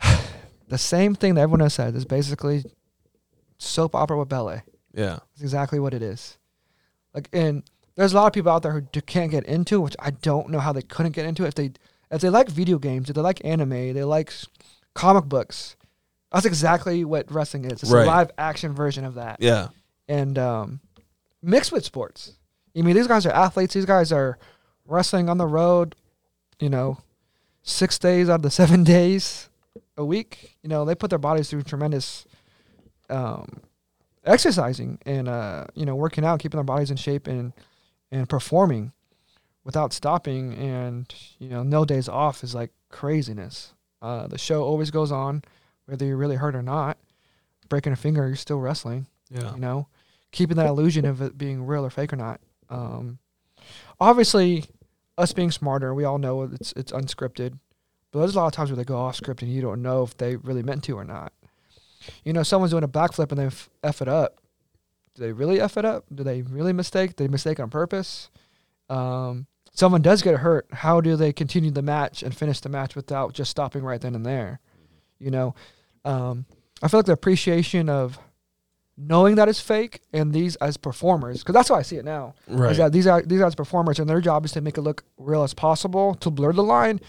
the 0.68 0.78
same 0.78 1.14
thing 1.14 1.34
that 1.34 1.42
everyone 1.42 1.60
has 1.60 1.74
said 1.74 1.94
is 1.94 2.04
basically 2.04 2.64
soap 3.58 3.94
opera 3.94 4.18
with 4.18 4.28
ballet. 4.28 4.62
yeah. 4.94 5.18
It's 5.32 5.42
exactly 5.42 5.78
what 5.78 5.94
it 5.94 6.02
is. 6.02 6.38
Like, 7.14 7.28
and 7.32 7.62
there's 7.94 8.12
a 8.12 8.16
lot 8.16 8.26
of 8.26 8.32
people 8.32 8.52
out 8.52 8.62
there 8.62 8.72
who 8.72 8.82
can't 9.02 9.30
get 9.30 9.44
into, 9.44 9.80
which 9.80 9.96
I 9.98 10.10
don't 10.10 10.50
know 10.50 10.60
how 10.60 10.72
they 10.72 10.82
couldn't 10.82 11.12
get 11.12 11.26
into 11.26 11.44
it 11.44 11.48
if 11.48 11.54
they 11.54 11.72
If 12.10 12.20
they 12.20 12.28
like 12.30 12.48
video 12.48 12.78
games, 12.78 13.08
if 13.08 13.16
they 13.16 13.22
like 13.22 13.44
anime, 13.44 13.94
they 13.94 14.04
like 14.04 14.32
comic 14.94 15.24
books. 15.24 15.76
That's 16.32 16.46
exactly 16.46 17.04
what 17.04 17.30
wrestling 17.32 17.64
is. 17.66 17.82
It's 17.82 17.90
Right. 17.90 18.04
a 18.04 18.06
live 18.06 18.30
action 18.36 18.74
version 18.74 19.04
of 19.04 19.14
that. 19.14 19.36
Yeah. 19.40 19.68
And 20.08 20.38
um, 20.38 20.80
mixed 21.42 21.72
with 21.72 21.84
sports. 21.84 22.32
I 22.76 22.82
mean, 22.82 22.94
these 22.96 23.06
guys 23.06 23.24
are 23.26 23.32
athletes. 23.32 23.74
These 23.74 23.86
guys 23.86 24.12
are 24.12 24.38
wrestling 24.86 25.28
on 25.28 25.38
the 25.38 25.46
road, 25.46 25.94
you 26.60 26.68
know, 26.68 26.98
six 27.62 27.98
days 27.98 28.28
out 28.28 28.36
of 28.36 28.42
the 28.42 28.50
seven 28.62 28.84
days 28.84 29.48
a 29.96 30.04
week. 30.04 30.56
You 30.62 30.68
know, 30.68 30.84
they 30.84 30.94
put 30.94 31.10
their 31.10 31.18
bodies 31.18 31.48
through 31.48 31.62
tremendous 31.62 32.26
um, 33.08 33.62
exercising 34.24 34.98
and 35.06 35.28
uh, 35.28 35.66
you 35.74 35.86
know 35.86 35.94
working 35.94 36.24
out, 36.24 36.40
keeping 36.40 36.58
their 36.58 36.64
bodies 36.64 36.90
in 36.90 36.96
shape 36.96 37.26
and 37.26 37.52
and 38.10 38.28
performing 38.28 38.92
without 39.64 39.92
stopping. 39.92 40.54
And 40.54 41.12
you 41.38 41.48
know, 41.48 41.62
no 41.62 41.84
days 41.84 42.08
off 42.08 42.42
is 42.44 42.54
like 42.54 42.70
craziness. 42.90 43.72
Uh, 44.02 44.26
the 44.26 44.38
show 44.38 44.62
always 44.62 44.90
goes 44.90 45.10
on, 45.10 45.42
whether 45.86 46.04
you're 46.04 46.16
really 46.16 46.36
hurt 46.36 46.54
or 46.54 46.62
not. 46.62 46.98
Breaking 47.68 47.92
a 47.92 47.96
finger, 47.96 48.26
you're 48.26 48.36
still 48.36 48.60
wrestling 48.60 49.06
Yeah. 49.30 49.54
you 49.54 49.60
know, 49.60 49.88
keeping 50.30 50.56
that 50.58 50.66
illusion 50.66 51.04
of 51.04 51.20
it 51.20 51.36
being 51.36 51.64
real 51.66 51.84
or 51.84 51.90
fake 51.90 52.12
or 52.12 52.16
not. 52.16 52.40
Um, 52.70 53.18
obviously, 54.00 54.64
us 55.18 55.32
being 55.32 55.50
smarter, 55.50 55.94
we 55.94 56.04
all 56.04 56.18
know 56.18 56.42
it's 56.42 56.72
it's 56.76 56.92
unscripted, 56.92 57.58
but 58.12 58.20
there's 58.20 58.34
a 58.34 58.38
lot 58.38 58.46
of 58.46 58.52
times 58.52 58.70
where 58.70 58.76
they 58.76 58.84
go 58.84 58.96
off 58.98 59.16
script 59.16 59.42
and 59.42 59.50
you 59.52 59.60
don't 59.62 59.82
know 59.82 60.02
if 60.02 60.16
they 60.16 60.36
really 60.36 60.62
meant 60.62 60.84
to 60.84 60.92
or 60.96 61.04
not. 61.04 61.32
You 62.24 62.32
know, 62.32 62.42
someone's 62.44 62.70
doing 62.70 62.84
a 62.84 62.88
backflip 62.88 63.30
and 63.32 63.40
they 63.40 63.46
f, 63.46 63.68
f 63.82 64.00
it 64.02 64.08
up. 64.08 64.40
Do 65.14 65.22
they 65.22 65.32
really 65.32 65.60
f 65.60 65.76
it 65.76 65.84
up? 65.84 66.04
Do 66.14 66.22
they 66.22 66.42
really 66.42 66.72
mistake? 66.72 67.16
Did 67.16 67.24
they 67.24 67.28
mistake 67.28 67.58
on 67.58 67.70
purpose? 67.70 68.30
Um, 68.88 69.46
someone 69.72 70.02
does 70.02 70.22
get 70.22 70.36
hurt. 70.36 70.66
How 70.70 71.00
do 71.00 71.16
they 71.16 71.32
continue 71.32 71.70
the 71.72 71.82
match 71.82 72.22
and 72.22 72.36
finish 72.36 72.60
the 72.60 72.68
match 72.68 72.94
without 72.94 73.32
just 73.32 73.50
stopping 73.50 73.82
right 73.82 74.00
then 74.00 74.14
and 74.14 74.24
there? 74.24 74.60
You 75.18 75.30
know, 75.30 75.54
um, 76.06 76.46
I 76.82 76.88
feel 76.88 76.98
like 77.00 77.06
the 77.06 77.12
appreciation 77.12 77.88
of 77.88 78.18
knowing 78.98 79.34
that 79.34 79.48
it's 79.48 79.60
fake 79.60 80.00
and 80.12 80.32
these 80.32 80.56
as 80.56 80.76
performers 80.78 81.40
because 81.40 81.52
that's 81.52 81.68
how 81.68 81.74
I 81.74 81.82
see 81.82 81.96
it 81.96 82.04
now. 82.04 82.34
Right. 82.48 82.72
Is 82.72 82.78
that 82.78 82.92
these 82.92 83.06
are 83.06 83.22
these 83.22 83.40
are 83.40 83.46
as 83.46 83.54
performers 83.54 83.98
and 83.98 84.08
their 84.08 84.20
job 84.20 84.44
is 84.44 84.52
to 84.52 84.60
make 84.60 84.78
it 84.78 84.82
look 84.82 85.04
real 85.18 85.42
as 85.42 85.52
possible 85.52 86.14
to 86.16 86.30
blur 86.30 86.52
the 86.52 86.62
line. 86.62 87.00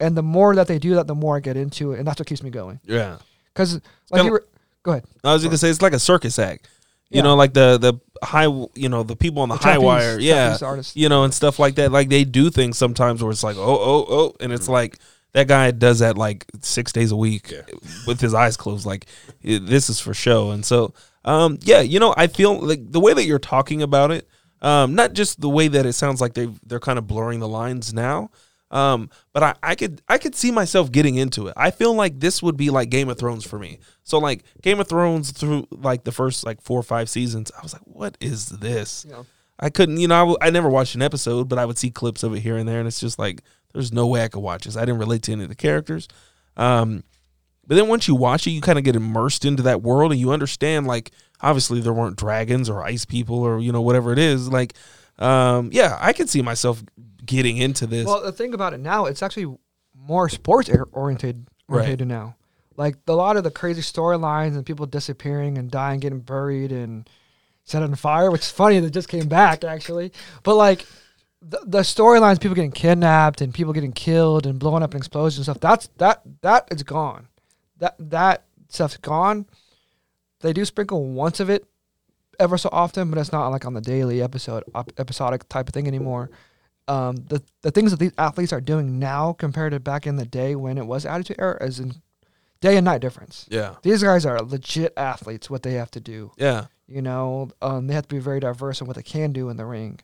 And 0.00 0.16
the 0.16 0.22
more 0.22 0.54
that 0.56 0.66
they 0.66 0.78
do 0.78 0.94
that, 0.96 1.06
the 1.06 1.14
more 1.14 1.36
I 1.36 1.40
get 1.40 1.56
into 1.56 1.92
it, 1.92 1.98
and 1.98 2.06
that's 2.08 2.18
what 2.18 2.26
keeps 2.26 2.42
me 2.42 2.50
going. 2.50 2.80
yeah. 2.84 3.18
Because 3.52 3.80
like 4.10 4.24
you 4.24 4.32
were, 4.32 4.44
go 4.82 4.90
ahead. 4.92 5.04
I 5.22 5.32
was 5.32 5.44
gonna 5.44 5.56
say 5.58 5.68
it's 5.70 5.80
like 5.82 5.92
a 5.92 5.98
circus 6.00 6.38
act. 6.40 6.68
You 7.10 7.18
Yeah. 7.18 7.22
know, 7.22 7.34
like 7.36 7.52
the 7.54 7.78
the 7.78 7.94
high, 8.26 8.46
you 8.74 8.88
know, 8.88 9.02
the 9.04 9.14
people 9.14 9.42
on 9.42 9.48
the, 9.50 9.54
The 9.56 9.62
high 9.62 9.72
trapeze- 9.74 9.84
wire, 9.84 10.18
yeah, 10.18 10.56
you 10.94 11.08
know, 11.08 11.22
and 11.22 11.32
stuff 11.32 11.58
like 11.60 11.76
that. 11.76 11.92
Like 11.92 12.08
they 12.08 12.24
do 12.24 12.50
things 12.50 12.76
sometimes 12.78 13.22
where 13.22 13.30
it's 13.30 13.44
like, 13.44 13.56
oh, 13.56 13.62
oh, 13.92 14.06
oh, 14.08 14.34
and 14.40 14.52
it's 14.52 14.68
like 14.68 14.98
that 15.34 15.46
guy 15.48 15.70
does 15.70 15.98
that 15.98 16.16
like 16.16 16.46
six 16.62 16.92
days 16.92 17.12
a 17.12 17.16
week 17.16 17.50
Yeah. 17.50 17.62
with 18.06 18.20
his 18.20 18.32
eyes 18.34 18.56
closed. 18.56 18.86
Like 18.86 19.06
this 19.42 19.90
is 19.90 20.00
for 20.00 20.14
show, 20.14 20.50
and 20.52 20.64
so, 20.64 20.94
um, 21.24 21.58
yeah, 21.62 21.80
you 21.80 22.00
know, 22.00 22.14
I 22.16 22.26
feel 22.28 22.58
like 22.58 22.90
the 22.90 23.00
way 23.00 23.12
that 23.12 23.24
you're 23.24 23.38
talking 23.38 23.82
about 23.82 24.10
it, 24.10 24.28
um, 24.62 24.94
not 24.94 25.12
just 25.12 25.40
the 25.40 25.48
way 25.50 25.68
that 25.68 25.84
it 25.86 25.92
sounds 25.92 26.20
like 26.20 26.34
they 26.34 26.48
they're 26.66 26.80
kind 26.80 26.98
of 26.98 27.06
blurring 27.06 27.40
the 27.40 27.48
lines 27.48 27.92
now. 27.92 28.30
Um, 28.70 29.10
but 29.32 29.42
I, 29.44 29.54
I 29.62 29.74
could 29.76 30.02
I 30.08 30.18
could 30.18 30.34
see 30.34 30.50
myself 30.50 30.90
getting 30.90 31.14
into 31.16 31.46
it. 31.46 31.54
I 31.56 31.70
feel 31.70 31.94
like 31.94 32.18
this 32.18 32.42
would 32.42 32.56
be 32.56 32.70
like 32.70 32.90
Game 32.90 33.08
of 33.08 33.16
Thrones 33.18 33.44
for 33.46 33.56
me. 33.58 33.78
So 34.02 34.18
like 34.18 34.42
Game 34.62 34.80
of 34.80 34.88
Thrones 34.88 35.30
through 35.30 35.68
like 35.70 36.02
the 36.02 36.10
first 36.10 36.44
like 36.44 36.60
four 36.60 36.80
or 36.80 36.82
five 36.82 37.08
seasons, 37.08 37.52
I 37.56 37.62
was 37.62 37.72
like, 37.72 37.82
what 37.84 38.16
is 38.20 38.48
this? 38.48 39.06
Yeah. 39.08 39.22
I 39.60 39.70
couldn't, 39.70 39.98
you 39.98 40.08
know, 40.08 40.16
I, 40.16 40.20
w- 40.20 40.38
I 40.40 40.50
never 40.50 40.68
watched 40.68 40.96
an 40.96 41.02
episode, 41.02 41.48
but 41.48 41.60
I 41.60 41.64
would 41.66 41.78
see 41.78 41.90
clips 41.90 42.24
of 42.24 42.34
it 42.34 42.40
here 42.40 42.56
and 42.56 42.68
there, 42.68 42.80
and 42.80 42.88
it's 42.88 42.98
just 42.98 43.16
like 43.20 43.42
there's 43.74 43.92
no 43.92 44.06
way 44.06 44.24
I 44.24 44.28
could 44.28 44.40
watch 44.40 44.64
this. 44.64 44.76
I 44.76 44.80
didn't 44.86 44.98
relate 45.00 45.22
to 45.24 45.32
any 45.32 45.42
of 45.42 45.50
the 45.50 45.54
characters. 45.54 46.08
Um, 46.56 47.04
but 47.66 47.74
then 47.76 47.88
once 47.88 48.08
you 48.08 48.14
watch 48.14 48.46
it, 48.46 48.50
you 48.52 48.60
kind 48.60 48.78
of 48.78 48.84
get 48.84 48.96
immersed 48.96 49.44
into 49.44 49.62
that 49.64 49.82
world, 49.82 50.12
and 50.12 50.20
you 50.20 50.30
understand 50.32 50.86
like 50.86 51.10
obviously 51.42 51.80
there 51.80 51.92
weren't 51.92 52.16
dragons 52.16 52.70
or 52.70 52.82
ice 52.82 53.04
people 53.04 53.38
or 53.40 53.58
you 53.58 53.72
know 53.72 53.82
whatever 53.82 54.12
it 54.12 54.18
is. 54.18 54.48
Like, 54.48 54.74
um, 55.18 55.70
yeah, 55.72 55.98
I 56.00 56.12
could 56.12 56.30
see 56.30 56.40
myself 56.42 56.82
getting 57.24 57.56
into 57.58 57.86
this. 57.86 58.06
Well, 58.06 58.22
the 58.22 58.32
thing 58.32 58.54
about 58.54 58.74
it 58.74 58.80
now, 58.80 59.06
it's 59.06 59.22
actually 59.22 59.54
more 59.94 60.28
sports 60.28 60.68
or- 60.68 60.88
oriented 60.92 61.46
Right. 61.66 61.80
oriented 61.82 62.08
now. 62.08 62.36
Like 62.76 62.96
a 63.08 63.12
lot 63.14 63.36
of 63.38 63.44
the 63.44 63.50
crazy 63.50 63.80
storylines 63.80 64.54
and 64.56 64.66
people 64.66 64.84
disappearing 64.84 65.56
and 65.58 65.70
dying, 65.70 66.00
getting 66.00 66.20
buried 66.20 66.70
and 66.72 67.08
set 67.64 67.82
on 67.82 67.94
fire, 67.94 68.30
which 68.30 68.42
is 68.42 68.50
funny 68.50 68.78
that 68.80 68.90
just 68.90 69.08
came 69.08 69.26
back 69.28 69.64
actually. 69.64 70.12
But 70.42 70.56
like 70.56 70.84
the, 71.46 71.60
the 71.66 71.80
storylines, 71.80 72.40
people 72.40 72.54
getting 72.54 72.72
kidnapped 72.72 73.40
and 73.40 73.52
people 73.52 73.72
getting 73.72 73.92
killed 73.92 74.46
and 74.46 74.58
blowing 74.58 74.82
up 74.82 74.94
in 74.94 74.98
explosions 74.98 75.46
and 75.48 75.56
stuff. 75.56 75.60
That's 75.60 75.88
that 75.98 76.22
that 76.42 76.68
is 76.70 76.82
gone. 76.82 77.28
That 77.78 77.96
that 77.98 78.44
stuff's 78.68 78.96
gone. 78.96 79.46
They 80.40 80.52
do 80.52 80.64
sprinkle 80.64 81.04
once 81.04 81.40
of 81.40 81.50
it 81.50 81.64
ever 82.38 82.58
so 82.58 82.68
often, 82.72 83.10
but 83.10 83.18
it's 83.18 83.32
not 83.32 83.48
like 83.48 83.64
on 83.64 83.74
the 83.74 83.80
daily 83.80 84.22
episode 84.22 84.64
op- 84.74 84.92
episodic 84.98 85.48
type 85.48 85.68
of 85.68 85.74
thing 85.74 85.86
anymore 85.86 86.30
um, 86.88 87.16
the 87.16 87.42
the 87.62 87.70
things 87.70 87.90
that 87.90 88.00
these 88.00 88.12
athletes 88.18 88.52
are 88.52 88.60
doing 88.60 88.98
now 88.98 89.32
compared 89.32 89.72
to 89.72 89.80
back 89.80 90.06
in 90.06 90.16
the 90.16 90.26
day 90.26 90.54
when 90.54 90.78
it 90.78 90.86
was 90.86 91.06
Attitude 91.06 91.36
Era 91.38 91.64
is 91.64 91.80
in 91.80 91.94
day 92.60 92.76
and 92.76 92.84
night 92.84 93.00
difference. 93.00 93.46
yeah, 93.50 93.74
These 93.82 94.02
guys 94.02 94.26
are 94.26 94.38
legit 94.40 94.92
athletes. 94.96 95.48
What 95.48 95.62
they 95.62 95.74
have 95.74 95.90
to 95.92 96.00
do, 96.00 96.32
yeah, 96.36 96.66
you 96.86 97.02
know, 97.02 97.50
um, 97.62 97.86
they 97.86 97.94
have 97.94 98.06
to 98.08 98.14
be 98.14 98.20
very 98.20 98.40
diverse 98.40 98.80
in 98.80 98.86
what 98.86 98.96
they 98.96 99.02
can 99.02 99.32
do 99.32 99.48
in 99.48 99.56
the 99.56 99.64
ring. 99.64 100.00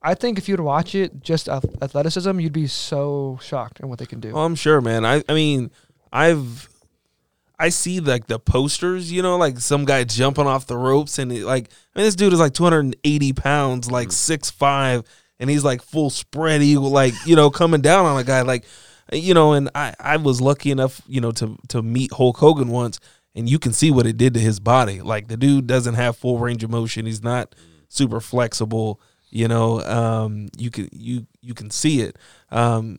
I 0.00 0.14
think 0.14 0.38
if 0.38 0.48
you'd 0.48 0.60
watch 0.60 0.94
it, 0.94 1.22
just 1.22 1.48
athleticism, 1.48 2.38
you'd 2.38 2.52
be 2.52 2.68
so 2.68 3.38
shocked 3.42 3.80
in 3.80 3.88
what 3.88 3.98
they 3.98 4.06
can 4.06 4.20
do. 4.20 4.32
Well, 4.32 4.44
I'm 4.44 4.54
sure, 4.54 4.80
man. 4.80 5.04
I 5.04 5.22
I 5.28 5.34
mean, 5.34 5.70
I've 6.12 6.68
I 7.58 7.70
see 7.70 7.98
like 7.98 8.28
the 8.28 8.38
posters, 8.38 9.10
you 9.10 9.22
know, 9.22 9.36
like 9.36 9.58
some 9.58 9.84
guy 9.84 10.04
jumping 10.04 10.46
off 10.46 10.66
the 10.66 10.76
ropes, 10.76 11.18
and 11.18 11.32
it, 11.32 11.44
like 11.44 11.70
I 11.94 11.98
mean, 11.98 12.06
this 12.06 12.14
dude 12.14 12.32
is 12.32 12.38
like 12.38 12.54
280 12.54 13.32
pounds, 13.32 13.90
like 13.90 14.08
mm. 14.08 14.12
six 14.12 14.50
five, 14.50 15.02
and 15.40 15.50
he's 15.50 15.64
like 15.64 15.82
full 15.82 16.10
spread 16.10 16.62
eagle, 16.62 16.90
like 16.90 17.14
you 17.26 17.34
know, 17.34 17.50
coming 17.50 17.80
down 17.80 18.06
on 18.06 18.18
a 18.18 18.24
guy, 18.24 18.42
like 18.42 18.64
you 19.12 19.34
know. 19.34 19.54
And 19.54 19.68
I 19.74 19.94
I 19.98 20.16
was 20.18 20.40
lucky 20.40 20.70
enough, 20.70 21.02
you 21.08 21.20
know, 21.20 21.32
to 21.32 21.58
to 21.68 21.82
meet 21.82 22.12
Hulk 22.12 22.36
Hogan 22.36 22.68
once, 22.68 23.00
and 23.34 23.50
you 23.50 23.58
can 23.58 23.72
see 23.72 23.90
what 23.90 24.06
it 24.06 24.16
did 24.16 24.34
to 24.34 24.40
his 24.40 24.60
body. 24.60 25.00
Like 25.00 25.26
the 25.26 25.36
dude 25.36 25.66
doesn't 25.66 25.94
have 25.94 26.16
full 26.16 26.38
range 26.38 26.62
of 26.62 26.70
motion. 26.70 27.06
He's 27.06 27.24
not 27.24 27.50
mm. 27.50 27.56
super 27.88 28.20
flexible. 28.20 29.00
You 29.30 29.48
know, 29.48 29.80
um, 29.82 30.48
you 30.56 30.70
can 30.70 30.88
you 30.92 31.26
you 31.40 31.54
can 31.54 31.70
see 31.70 32.00
it. 32.00 32.16
Um, 32.50 32.98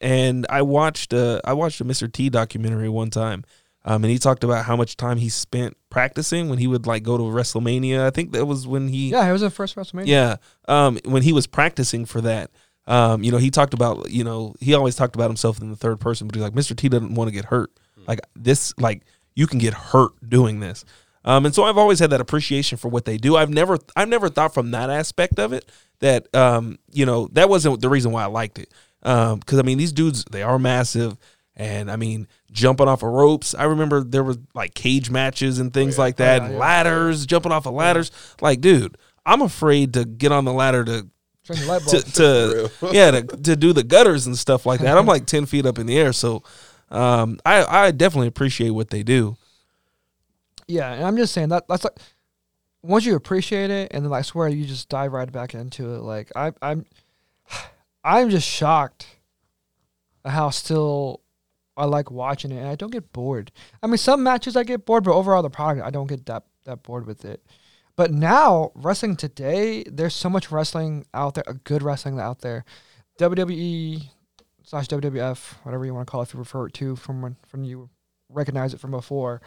and 0.00 0.46
I 0.50 0.62
watched 0.62 1.14
uh, 1.14 1.40
I 1.44 1.54
watched 1.54 1.80
a 1.80 1.84
Mr. 1.84 2.12
T 2.12 2.28
documentary 2.28 2.88
one 2.88 3.10
time, 3.10 3.44
um, 3.84 4.04
and 4.04 4.10
he 4.10 4.18
talked 4.18 4.44
about 4.44 4.66
how 4.66 4.76
much 4.76 4.96
time 4.96 5.18
he 5.18 5.28
spent 5.28 5.76
practicing 5.90 6.48
when 6.48 6.58
he 6.58 6.66
would 6.66 6.86
like 6.86 7.02
go 7.02 7.16
to 7.16 7.22
WrestleMania. 7.24 8.00
I 8.00 8.10
think 8.10 8.32
that 8.32 8.44
was 8.46 8.66
when 8.66 8.88
he 8.88 9.10
yeah, 9.10 9.26
it 9.26 9.32
was 9.32 9.40
the 9.40 9.50
first 9.50 9.76
WrestleMania. 9.76 10.06
yeah 10.06 10.36
um, 10.68 10.98
when 11.04 11.22
he 11.22 11.32
was 11.32 11.46
practicing 11.46 12.04
for 12.04 12.20
that. 12.20 12.50
Um, 12.86 13.22
you 13.24 13.32
know, 13.32 13.38
he 13.38 13.50
talked 13.50 13.72
about 13.72 14.10
you 14.10 14.24
know 14.24 14.54
he 14.60 14.74
always 14.74 14.94
talked 14.94 15.14
about 15.14 15.30
himself 15.30 15.60
in 15.60 15.70
the 15.70 15.76
third 15.76 16.00
person, 16.00 16.26
but 16.26 16.34
he's 16.34 16.42
like 16.42 16.52
Mr. 16.52 16.76
T 16.76 16.88
doesn't 16.90 17.14
want 17.14 17.28
to 17.28 17.32
get 17.32 17.46
hurt. 17.46 17.70
Like 18.06 18.20
this, 18.36 18.74
like 18.78 19.04
you 19.34 19.46
can 19.46 19.58
get 19.58 19.72
hurt 19.72 20.12
doing 20.28 20.60
this. 20.60 20.84
Um, 21.24 21.46
and 21.46 21.54
so 21.54 21.64
I've 21.64 21.78
always 21.78 21.98
had 22.00 22.10
that 22.10 22.20
appreciation 22.20 22.76
for 22.76 22.88
what 22.88 23.04
they 23.06 23.16
do. 23.16 23.36
I've 23.36 23.50
never 23.50 23.78
I've 23.96 24.08
never 24.08 24.28
thought 24.28 24.52
from 24.54 24.72
that 24.72 24.90
aspect 24.90 25.38
of 25.38 25.52
it 25.52 25.64
that 26.00 26.32
um, 26.34 26.78
you 26.92 27.06
know 27.06 27.28
that 27.32 27.48
wasn't 27.48 27.80
the 27.80 27.88
reason 27.88 28.12
why 28.12 28.22
I 28.24 28.26
liked 28.26 28.58
it. 28.58 28.70
Because 29.00 29.58
I 29.58 29.62
mean 29.62 29.78
these 29.78 29.92
dudes 29.92 30.24
they 30.30 30.42
are 30.42 30.58
massive, 30.58 31.16
and 31.56 31.90
I 31.90 31.96
mean 31.96 32.26
jumping 32.52 32.88
off 32.88 33.02
of 33.02 33.10
ropes. 33.10 33.54
I 33.54 33.64
remember 33.64 34.02
there 34.04 34.24
was 34.24 34.38
like 34.54 34.74
cage 34.74 35.10
matches 35.10 35.58
and 35.58 35.72
things 35.72 35.98
like 35.98 36.16
that, 36.16 36.42
Oh, 36.42 36.44
yeah, 36.46 36.50
yeah. 36.52 36.58
ladders, 36.58 37.26
jumping 37.26 37.52
off 37.52 37.66
of 37.66 37.74
ladders. 37.74 38.10
Like, 38.40 38.60
dude, 38.60 38.96
I'm 39.26 39.40
afraid 39.42 39.94
to 39.94 40.04
get 40.04 40.30
on 40.32 40.44
the 40.44 40.52
ladder 40.52 40.84
to 40.84 41.08
Turn 41.46 41.56
your 41.58 41.66
light 41.66 41.82
to, 41.82 42.00
to 42.00 42.70
yeah 42.92 43.10
to, 43.10 43.22
to 43.22 43.56
do 43.56 43.72
the 43.72 43.82
gutters 43.82 44.26
and 44.26 44.36
stuff 44.38 44.64
like 44.66 44.80
that. 44.80 44.96
I'm 44.98 45.06
like 45.06 45.26
ten 45.34 45.46
feet 45.46 45.66
up 45.66 45.78
in 45.78 45.86
the 45.86 45.98
air, 45.98 46.12
so 46.12 46.42
um, 46.90 47.38
I 47.46 47.64
I 47.64 47.90
definitely 47.90 48.28
appreciate 48.28 48.70
what 48.70 48.90
they 48.90 49.02
do. 49.02 49.36
Yeah, 50.66 50.92
and 50.92 51.04
I'm 51.04 51.16
just 51.16 51.32
saying 51.32 51.48
that 51.50 51.68
that's 51.68 51.84
like 51.84 51.98
once 52.82 53.04
you 53.04 53.16
appreciate 53.16 53.70
it, 53.70 53.92
and 53.92 54.04
then 54.04 54.12
I 54.12 54.22
swear 54.22 54.48
you 54.48 54.64
just 54.64 54.88
dive 54.88 55.12
right 55.12 55.30
back 55.30 55.54
into 55.54 55.94
it. 55.94 56.00
Like 56.00 56.30
I, 56.36 56.52
I'm, 56.62 56.84
I'm 58.04 58.30
just 58.30 58.48
shocked 58.48 59.06
at 60.24 60.32
how 60.32 60.50
still 60.50 61.20
I 61.76 61.86
like 61.86 62.10
watching 62.10 62.52
it, 62.52 62.58
and 62.58 62.68
I 62.68 62.74
don't 62.74 62.92
get 62.92 63.12
bored. 63.12 63.50
I 63.82 63.86
mean, 63.86 63.96
some 63.96 64.22
matches 64.22 64.56
I 64.56 64.64
get 64.64 64.84
bored, 64.84 65.04
but 65.04 65.14
overall 65.14 65.42
the 65.42 65.50
product 65.50 65.86
I 65.86 65.90
don't 65.90 66.06
get 66.06 66.26
that 66.26 66.44
that 66.64 66.82
bored 66.82 67.06
with 67.06 67.24
it. 67.24 67.42
But 67.96 68.10
now 68.12 68.72
wrestling 68.74 69.16
today, 69.16 69.84
there's 69.84 70.14
so 70.14 70.28
much 70.28 70.50
wrestling 70.50 71.06
out 71.14 71.34
there, 71.34 71.44
a 71.46 71.54
good 71.54 71.82
wrestling 71.82 72.18
out 72.18 72.40
there. 72.40 72.64
WWE 73.18 74.02
slash 74.64 74.88
WWF, 74.88 75.54
whatever 75.62 75.84
you 75.84 75.94
want 75.94 76.06
to 76.06 76.10
call 76.10 76.20
it, 76.22 76.28
if 76.28 76.34
you 76.34 76.40
refer 76.40 76.66
it 76.66 76.74
to 76.74 76.96
from 76.96 77.22
when 77.22 77.36
from 77.46 77.64
you 77.64 77.88
recognize 78.28 78.74
it 78.74 78.80
from 78.80 78.90
before 78.90 79.40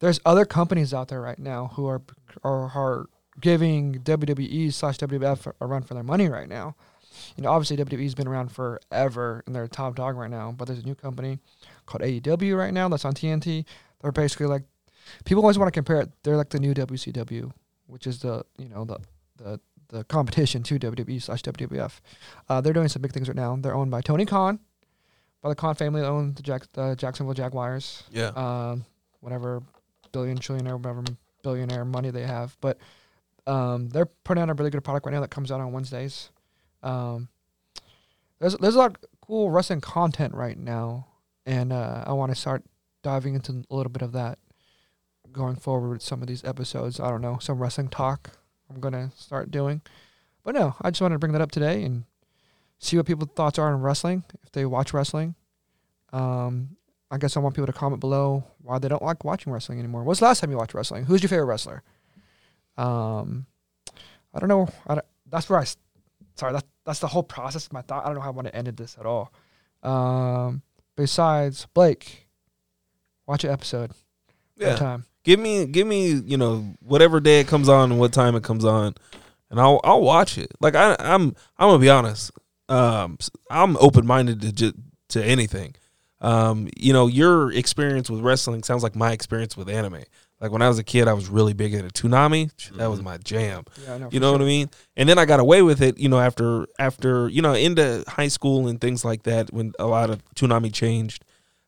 there's 0.00 0.20
other 0.24 0.44
companies 0.44 0.94
out 0.94 1.08
there 1.08 1.20
right 1.20 1.38
now 1.38 1.72
who 1.74 1.86
are 1.86 2.02
are, 2.44 2.70
are 2.70 3.06
giving 3.40 4.00
WWE 4.00 4.72
slash 4.72 4.98
WWF 4.98 5.52
a 5.60 5.66
run 5.66 5.82
for 5.82 5.94
their 5.94 6.02
money 6.02 6.28
right 6.28 6.48
now. 6.48 6.74
you 7.36 7.42
know, 7.42 7.50
obviously 7.50 7.76
WWE's 7.76 8.14
been 8.14 8.28
around 8.28 8.50
forever 8.50 9.42
and 9.46 9.54
they're 9.54 9.64
a 9.64 9.68
top 9.68 9.96
dog 9.96 10.16
right 10.16 10.30
now. 10.30 10.52
But 10.56 10.66
there's 10.66 10.80
a 10.80 10.86
new 10.86 10.94
company 10.94 11.38
called 11.86 12.02
AEW 12.02 12.56
right 12.56 12.74
now 12.74 12.88
that's 12.88 13.04
on 13.04 13.14
TNT. 13.14 13.64
They're 14.00 14.12
basically 14.12 14.46
like 14.46 14.62
people 15.24 15.42
always 15.42 15.58
want 15.58 15.68
to 15.68 15.76
compare 15.76 16.00
it. 16.00 16.10
They're 16.22 16.36
like 16.36 16.50
the 16.50 16.60
new 16.60 16.74
WCW, 16.74 17.52
which 17.86 18.06
is 18.06 18.20
the 18.20 18.44
you 18.56 18.68
know 18.68 18.84
the 18.84 18.98
the 19.36 19.60
the 19.88 20.04
competition 20.04 20.62
to 20.64 20.78
WWE 20.78 21.20
slash 21.20 21.42
WWF. 21.42 22.00
Uh, 22.48 22.60
they're 22.60 22.74
doing 22.74 22.88
some 22.88 23.02
big 23.02 23.12
things 23.12 23.28
right 23.28 23.36
now. 23.36 23.56
They're 23.56 23.74
owned 23.74 23.90
by 23.90 24.02
Tony 24.02 24.26
Khan, 24.26 24.60
by 25.42 25.48
the 25.48 25.54
Khan 25.54 25.74
family. 25.74 26.02
They 26.02 26.06
own 26.06 26.34
the, 26.34 26.42
Jack, 26.42 26.70
the 26.74 26.94
Jacksonville 26.94 27.32
Jaguars. 27.34 28.02
Yeah. 28.12 28.32
Um, 28.36 28.84
whatever 29.20 29.62
billion, 30.12 30.38
trillionaire, 30.38 30.76
whatever 30.76 31.04
billionaire 31.42 31.84
money 31.84 32.10
they 32.10 32.24
have. 32.24 32.56
But 32.60 32.78
um, 33.46 33.88
they're 33.88 34.06
putting 34.06 34.42
out 34.42 34.50
a 34.50 34.54
really 34.54 34.70
good 34.70 34.84
product 34.84 35.06
right 35.06 35.12
now 35.12 35.20
that 35.20 35.30
comes 35.30 35.50
out 35.50 35.60
on 35.60 35.72
Wednesdays. 35.72 36.30
Um, 36.82 37.28
there's 38.38 38.56
there's 38.56 38.74
a 38.74 38.78
lot 38.78 38.90
of 38.90 38.96
cool 39.20 39.50
wrestling 39.50 39.80
content 39.80 40.34
right 40.34 40.58
now, 40.58 41.06
and 41.46 41.72
uh, 41.72 42.04
I 42.06 42.12
want 42.12 42.30
to 42.30 42.36
start 42.36 42.62
diving 43.02 43.34
into 43.34 43.64
a 43.70 43.74
little 43.74 43.90
bit 43.90 44.02
of 44.02 44.12
that 44.12 44.38
going 45.32 45.56
forward 45.56 45.90
with 45.90 46.02
some 46.02 46.22
of 46.22 46.28
these 46.28 46.44
episodes. 46.44 47.00
I 47.00 47.10
don't 47.10 47.22
know 47.22 47.38
some 47.40 47.58
wrestling 47.58 47.88
talk 47.88 48.32
I'm 48.70 48.80
gonna 48.80 49.10
start 49.16 49.50
doing, 49.50 49.80
but 50.44 50.54
no, 50.54 50.76
I 50.82 50.90
just 50.90 51.00
wanted 51.00 51.14
to 51.14 51.18
bring 51.18 51.32
that 51.32 51.40
up 51.40 51.50
today 51.50 51.84
and 51.84 52.04
see 52.78 52.96
what 52.96 53.06
people's 53.06 53.30
thoughts 53.34 53.58
are 53.58 53.72
on 53.72 53.80
wrestling 53.80 54.24
if 54.42 54.52
they 54.52 54.64
watch 54.66 54.92
wrestling. 54.92 55.34
Um, 56.12 56.76
I 57.10 57.18
guess 57.18 57.36
I 57.36 57.40
want 57.40 57.54
people 57.54 57.66
to 57.66 57.72
comment 57.72 58.00
below 58.00 58.44
why 58.62 58.78
they 58.78 58.88
don't 58.88 59.02
like 59.02 59.24
watching 59.24 59.52
wrestling 59.52 59.78
anymore. 59.78 60.04
What's 60.04 60.20
the 60.20 60.26
last 60.26 60.40
time 60.40 60.50
you 60.50 60.56
watched 60.56 60.74
wrestling? 60.74 61.04
Who's 61.04 61.22
your 61.22 61.28
favorite 61.28 61.46
wrestler? 61.46 61.82
Um, 62.76 63.46
I 64.34 64.38
don't 64.40 64.48
know. 64.48 64.68
I 64.86 64.96
don't, 64.96 65.06
that's 65.26 65.48
where 65.48 65.58
I. 65.58 65.64
Sorry, 66.36 66.52
that's 66.52 66.66
that's 66.84 67.00
the 67.00 67.08
whole 67.08 67.22
process. 67.22 67.66
of 67.66 67.72
My 67.72 67.82
thought. 67.82 68.04
I 68.04 68.06
don't 68.06 68.16
know 68.16 68.20
how 68.20 68.28
I 68.28 68.32
want 68.32 68.46
to 68.46 68.54
end 68.54 68.68
this 68.68 68.96
at 68.98 69.06
all. 69.06 69.32
Um, 69.82 70.62
besides 70.96 71.66
Blake, 71.74 72.28
watch 73.26 73.44
an 73.44 73.50
episode. 73.50 73.92
Yeah. 74.56 74.76
Time. 74.76 75.04
Give 75.24 75.38
me, 75.38 75.66
give 75.66 75.86
me, 75.86 76.12
you 76.12 76.36
know, 76.36 76.74
whatever 76.80 77.20
day 77.20 77.40
it 77.40 77.48
comes 77.48 77.68
on 77.68 77.90
and 77.90 78.00
what 78.00 78.12
time 78.12 78.34
it 78.34 78.42
comes 78.42 78.64
on, 78.64 78.94
and 79.50 79.60
I'll 79.60 79.80
I'll 79.84 80.00
watch 80.00 80.38
it. 80.38 80.52
Like 80.60 80.74
I, 80.74 80.96
I'm 80.98 81.34
I'm 81.58 81.68
gonna 81.68 81.78
be 81.78 81.90
honest. 81.90 82.30
Um, 82.68 83.18
I'm 83.50 83.76
open 83.78 84.06
minded 84.06 84.56
to 84.58 84.74
to 85.10 85.24
anything. 85.24 85.74
Um, 86.20 86.68
you 86.76 86.92
know, 86.92 87.06
your 87.06 87.52
experience 87.52 88.10
with 88.10 88.20
wrestling 88.20 88.62
sounds 88.62 88.82
like 88.82 88.96
my 88.96 89.12
experience 89.12 89.56
with 89.56 89.68
anime. 89.68 90.02
Like 90.40 90.52
when 90.52 90.62
I 90.62 90.68
was 90.68 90.78
a 90.78 90.84
kid, 90.84 91.08
I 91.08 91.12
was 91.12 91.28
really 91.28 91.52
big 91.52 91.74
into 91.74 91.88
Toonami. 91.90 92.50
That 92.76 92.88
was 92.88 93.02
my 93.02 93.18
jam. 93.18 93.64
Yeah, 93.84 93.98
know. 93.98 94.08
You 94.10 94.20
know 94.20 94.32
what 94.32 94.40
I 94.40 94.44
mean? 94.44 94.70
And 94.96 95.08
then 95.08 95.18
I 95.18 95.24
got 95.24 95.40
away 95.40 95.62
with 95.62 95.82
it, 95.82 95.98
you 95.98 96.08
know, 96.08 96.20
after 96.20 96.66
after 96.78 97.28
you 97.28 97.42
know 97.42 97.54
into 97.54 98.04
high 98.06 98.28
school 98.28 98.68
and 98.68 98.80
things 98.80 99.04
like 99.04 99.24
that 99.24 99.52
when 99.52 99.72
a 99.78 99.86
lot 99.86 100.10
of 100.10 100.22
Toonami 100.34 100.72
changed. 100.72 101.24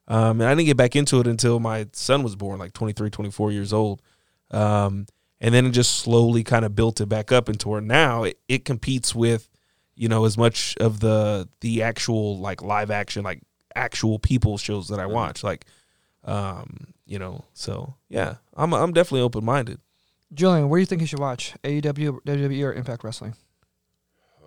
Um, 0.06 0.40
and 0.40 0.48
I 0.48 0.54
didn't 0.54 0.66
get 0.66 0.76
back 0.76 0.96
into 0.96 1.20
it 1.20 1.28
until 1.28 1.60
my 1.60 1.86
son 1.92 2.24
was 2.24 2.34
born, 2.34 2.58
like 2.58 2.72
23, 2.72 3.10
24 3.10 3.52
years 3.52 3.72
old. 3.72 4.02
Um, 4.50 5.06
and 5.40 5.54
then 5.54 5.66
it 5.66 5.70
just 5.70 6.00
slowly 6.00 6.42
kind 6.42 6.64
of 6.64 6.74
built 6.74 7.00
it 7.00 7.06
back 7.06 7.30
up 7.30 7.48
into 7.48 7.68
where 7.68 7.80
now 7.80 8.24
it, 8.24 8.38
it 8.48 8.64
competes 8.64 9.14
with, 9.14 9.48
you 9.94 10.08
know, 10.08 10.24
as 10.24 10.36
much 10.36 10.76
of 10.80 10.98
the 11.00 11.48
the 11.60 11.82
actual 11.82 12.38
like 12.38 12.60
live 12.62 12.90
action, 12.90 13.22
like 13.22 13.40
actual 13.74 14.18
people 14.18 14.58
shows 14.58 14.88
that 14.88 15.00
I 15.00 15.06
watch, 15.06 15.42
like, 15.44 15.66
um, 16.24 16.88
you 17.06 17.18
know. 17.18 17.44
So 17.54 17.94
yeah, 18.08 18.36
I'm 18.54 18.72
I'm 18.74 18.92
definitely 18.92 19.22
open 19.22 19.44
minded. 19.44 19.78
Julian, 20.32 20.68
what 20.68 20.76
do 20.76 20.80
you 20.80 20.86
think 20.86 21.00
you 21.00 21.06
should 21.06 21.18
watch? 21.18 21.54
AEW, 21.64 22.20
WWE, 22.24 22.64
or 22.64 22.72
Impact 22.72 23.02
Wrestling? 23.02 23.34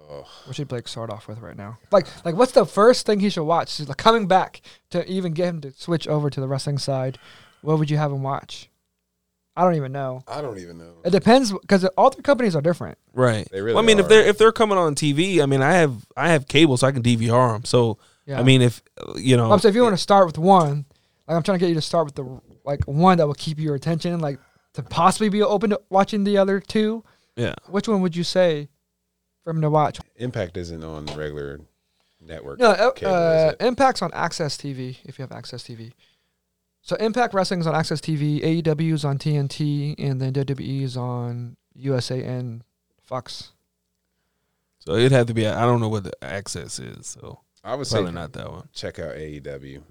Oh, 0.10 0.26
What 0.46 0.56
should 0.56 0.68
Blake 0.68 0.88
start 0.88 1.10
off 1.10 1.28
with 1.28 1.40
right 1.40 1.58
now? 1.58 1.78
Like, 1.92 2.08
like 2.26 2.36
what's 2.36 2.52
the 2.52 2.66
first 2.66 3.06
thing 3.06 3.20
he 3.20 3.30
should 3.30 3.44
watch? 3.44 3.78
He's 3.78 3.88
like 3.88 3.98
coming 3.98 4.28
back 4.28 4.62
to 4.92 5.06
even 5.10 5.34
get 5.34 5.48
him 5.50 5.62
to 5.62 5.72
switch 5.72 6.08
over 6.08 6.30
to 6.30 6.40
the 6.40 6.48
wrestling 6.48 6.78
side. 6.78 7.18
What 7.62 7.80
would 7.80 7.90
you 7.90 7.98
have 7.98 8.12
him 8.12 8.24
watch? 8.24 8.70
I 9.56 9.64
don't 9.64 9.76
even 9.76 9.92
know. 9.92 10.24
I 10.28 10.42
don't 10.42 10.58
even 10.58 10.78
know. 10.80 10.94
It 11.06 11.12
depends 11.12 11.52
because 11.52 11.86
all 11.98 12.10
three 12.10 12.24
companies 12.24 12.56
are 12.56 12.62
different. 12.62 12.98
Right. 13.14 13.48
They 13.52 13.62
really 13.62 13.76
well, 13.76 13.84
I 13.84 13.86
mean, 13.88 14.00
if 14.00 14.08
they're 14.08 14.26
if 14.26 14.38
they're 14.38 14.52
coming 14.52 14.78
on 14.78 14.96
TV, 14.96 15.42
I 15.42 15.46
mean, 15.46 15.62
I 15.62 15.74
have 15.74 16.06
I 16.18 16.30
have 16.30 16.48
cable, 16.48 16.76
so 16.78 16.88
I 16.88 16.92
can 16.92 17.04
DVR 17.04 17.54
them. 17.54 17.64
So 17.66 17.98
Yeah. 18.26 18.40
I 18.40 18.44
mean, 18.44 18.62
if 18.62 18.82
you 19.16 19.36
know, 19.38 19.52
I'm 19.52 19.60
saying 19.60 19.72
if 19.72 19.76
you 19.76 19.84
want 19.84 19.94
to 19.96 20.02
start 20.02 20.26
with 20.26 20.38
one, 20.38 20.86
like 21.28 21.36
I'm 21.38 21.44
trying 21.44 21.58
to 21.58 21.60
get 21.60 21.70
you 21.70 21.76
to 21.76 21.82
start 21.82 22.06
with 22.06 22.16
the 22.16 22.42
like 22.66 22.84
one 22.86 23.18
that 23.18 23.28
will 23.28 23.34
keep 23.34 23.60
your 23.60 23.76
attention, 23.76 24.20
like 24.20 24.40
to 24.74 24.84
possibly 24.84 25.30
be 25.30 25.42
open 25.44 25.72
to 25.72 25.82
watching 25.90 26.24
the 26.24 26.38
other 26.38 26.60
two. 26.60 27.04
yeah, 27.36 27.54
Which 27.68 27.88
one 27.88 28.02
would 28.02 28.16
you 28.16 28.24
say 28.24 28.70
for 29.44 29.52
him 29.52 29.62
to 29.62 29.70
watch? 29.70 30.00
Impact 30.16 30.58
isn't 30.58 30.84
on 30.84 31.06
the 31.06 31.16
regular 31.18 31.60
network. 32.22 32.60
No, 32.60 32.68
uh, 32.72 32.92
cable, 32.92 33.14
uh. 33.14 33.54
Impact's 33.60 34.02
on 34.02 34.12
AXS 34.12 34.58
TV 34.58 34.98
if 35.04 35.20
you 35.20 35.24
have 35.24 35.30
AXS 35.32 35.64
TV. 35.76 35.92
So 36.82 36.96
Impact 36.98 37.34
Wrestling's 37.34 37.68
on 37.68 37.74
AXS 37.74 38.00
TV, 38.02 38.42
AEW 38.64 38.94
is 38.94 39.06
on 39.06 39.18
TNT, 39.18 39.96
and 39.98 40.20
then 40.22 40.34
WWE 40.34 40.82
is 40.84 40.98
on 40.98 41.56
USA 41.76 42.22
and 42.24 42.64
Fox. 43.02 43.52
so 44.80 44.94
it'd 44.96 45.12
have 45.12 45.28
to 45.28 45.34
be. 45.34 45.46
I 45.48 45.62
don't 45.66 45.80
know 45.82 45.90
what 45.90 46.04
the 46.06 46.14
access 46.24 46.80
is, 46.80 47.06
so 47.08 47.40
I 47.64 47.76
would 47.76 47.88
say 47.88 48.04
not 48.12 48.34
that 48.34 48.52
one. 48.52 48.68
check 48.74 49.00
out 49.00 49.16
AEW. 49.16 49.82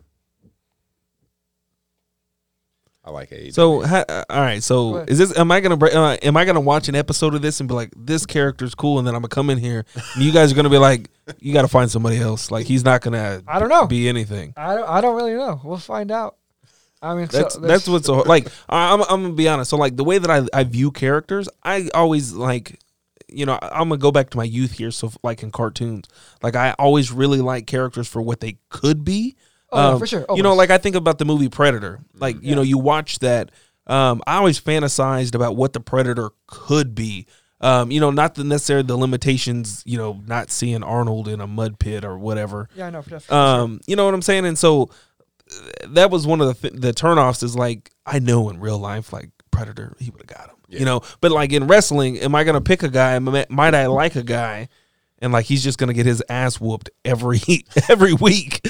I 3.05 3.11
like 3.11 3.31
AEW. 3.31 3.53
So 3.53 3.81
ha, 3.85 4.05
uh, 4.09 4.25
all 4.31 4.41
right, 4.41 4.63
so 4.63 4.97
ahead. 4.97 5.11
is 5.11 5.19
this? 5.19 5.37
Am 5.37 5.51
I 5.51 5.59
gonna 5.61 5.77
br- 5.77 5.87
uh, 5.93 6.17
am 6.23 6.37
I 6.37 6.45
gonna 6.45 6.61
watch 6.61 6.89
an 6.89 6.95
episode 6.95 7.35
of 7.35 7.43
this 7.43 7.59
and 7.59 7.69
be 7.69 7.75
like, 7.75 7.91
this 7.97 8.27
character's 8.27 8.75
cool, 8.77 8.99
and 8.99 9.07
then 9.09 9.15
I'm 9.15 9.23
gonna 9.23 9.29
come 9.29 9.51
in 9.51 9.59
here, 9.59 9.85
and 10.15 10.23
you 10.23 10.31
guys 10.31 10.53
are 10.53 10.55
gonna 10.55 10.71
be 10.71 10.79
like, 10.79 11.11
you 11.41 11.53
got 11.53 11.63
to 11.63 11.69
find 11.69 11.91
somebody 11.91 12.19
else. 12.19 12.51
Like 12.53 12.67
he's 12.67 12.85
not 12.85 13.01
gonna. 13.01 13.43
I 13.49 13.59
don't 13.59 13.69
know. 13.71 13.87
Be 13.89 14.09
anything. 14.09 14.55
I 14.57 14.77
don't, 14.77 14.89
I 14.89 15.01
don't 15.01 15.17
really 15.17 15.35
know. 15.35 15.61
We'll 15.65 15.79
find 15.79 16.13
out. 16.13 16.37
I 17.01 17.17
mean, 17.17 17.29
so 17.29 17.39
That's 17.39 17.57
there's- 17.57 17.69
that's 17.69 17.89
what's 17.89 18.07
so 18.07 18.19
like. 18.21 18.47
I- 18.69 18.93
I'm 18.95 19.01
I'm 19.03 19.23
gonna 19.23 19.33
be 19.35 19.49
honest. 19.49 19.71
So 19.71 19.77
like 19.77 19.97
the 19.97 20.05
way 20.05 20.19
that 20.19 20.31
I 20.31 20.47
I 20.57 20.63
view 20.63 20.93
characters, 20.93 21.49
I 21.65 21.89
always 21.95 22.33
like, 22.33 22.79
you 23.35 23.47
know, 23.47 23.59
I'm 23.63 23.89
gonna 23.89 23.99
go 23.99 24.13
back 24.13 24.31
to 24.31 24.37
my 24.37 24.45
youth 24.45 24.73
here. 24.73 24.91
So 24.91 25.11
like 25.23 25.43
in 25.43 25.51
cartoons, 25.51 26.07
like 26.43 26.57
I 26.57 26.75
always 26.79 27.11
really 27.13 27.41
like 27.41 27.67
characters 27.67 28.09
for 28.09 28.23
what 28.23 28.41
they 28.41 28.59
could 28.69 29.05
be. 29.05 29.37
Oh, 29.71 29.95
Um, 29.95 29.99
for 29.99 30.07
sure. 30.07 30.27
You 30.35 30.43
know, 30.43 30.55
like 30.55 30.71
I 30.71 30.79
think 30.79 30.97
about 30.97 31.19
the 31.19 31.25
movie 31.25 31.49
Predator. 31.49 32.01
Like 32.15 32.37
you 32.43 32.55
know, 32.55 32.63
you 32.63 32.79
watch 32.79 33.19
that. 33.21 33.51
Um, 33.87 34.23
I 34.27 34.37
always 34.37 34.61
fantasized 34.61 35.35
about 35.35 35.57
what 35.57 35.73
the 35.73 35.81
Predator 35.81 36.31
could 36.47 36.95
be. 36.95 37.27
Um, 37.61 37.91
you 37.91 38.01
know, 38.01 38.11
not 38.11 38.35
the 38.35 38.45
necessarily 38.45 38.87
the 38.87 38.97
limitations. 38.97 39.83
You 39.87 39.97
know, 39.99 40.21
not 40.27 40.51
seeing 40.51 40.83
Arnold 40.83 41.29
in 41.29 41.41
a 41.41 41.47
mud 41.47 41.79
pit 41.79 42.05
or 42.05 42.19
whatever. 42.19 42.69
yeah, 42.75 42.89
I 42.89 42.91
know. 42.91 43.03
For 43.03 43.11
definitely. 43.11 43.37
Um, 43.39 43.81
you 43.87 43.97
know 43.97 44.05
what 44.05 44.15
I'm 44.15 44.23
saying? 44.23 44.47
And 44.47 44.59
so 44.59 44.91
uh, 45.51 45.87
that 45.89 46.11
was 46.11 46.27
one 46.27 46.41
of 46.41 46.49
the 46.49 46.71
th- 46.71 46.81
the 46.81 46.93
turnoffs 46.93 47.43
is 47.43 47.57
like 47.57 47.91
I 48.05 48.19
know 48.19 48.51
in 48.51 48.61
real 48.61 48.79
life 48.79 49.13
like 49.13 49.31
Predator 49.51 49.97
he 49.99 50.11
would 50.11 50.21
have 50.23 50.39
got 50.39 50.51
him. 50.51 50.52
You 50.81 50.85
know, 50.87 51.01
but 51.21 51.31
like 51.33 51.53
in 51.53 51.67
wrestling, 51.67 52.19
am 52.19 52.35
I 52.35 52.45
gonna 52.45 52.61
pick 52.61 52.83
a 52.83 52.89
guy? 52.89 53.19
Might 53.19 53.51
might 53.51 53.75
I 53.75 53.87
like 53.87 54.17
a 54.17 54.23
guy? 54.23 54.69
And 55.19 55.33
like 55.33 55.47
he's 55.47 55.63
just 55.63 55.79
gonna 55.79 55.93
get 55.93 56.07
his 56.07 56.23
ass 56.29 56.61
whooped 56.61 56.91
every 57.05 57.41
every 57.89 58.13
week, 58.15 58.61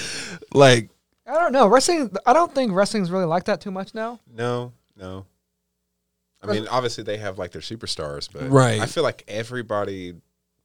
like 0.52 0.90
I 1.26 1.34
don't 1.34 1.52
know. 1.52 1.66
Wrestling. 1.66 2.10
I 2.26 2.32
don't 2.32 2.54
think 2.54 2.72
wrestling's 2.72 3.10
really 3.10 3.24
like 3.24 3.44
that 3.44 3.60
too 3.60 3.70
much 3.70 3.94
now. 3.94 4.20
no, 4.34 4.72
no. 4.96 5.26
I 6.42 6.46
mean, 6.52 6.66
obviously 6.68 7.04
they 7.04 7.18
have 7.18 7.38
like 7.38 7.52
their 7.52 7.62
superstars, 7.62 8.28
but 8.32 8.50
Right. 8.50 8.80
I 8.80 8.86
feel 8.86 9.04
like 9.04 9.22
everybody, 9.28 10.14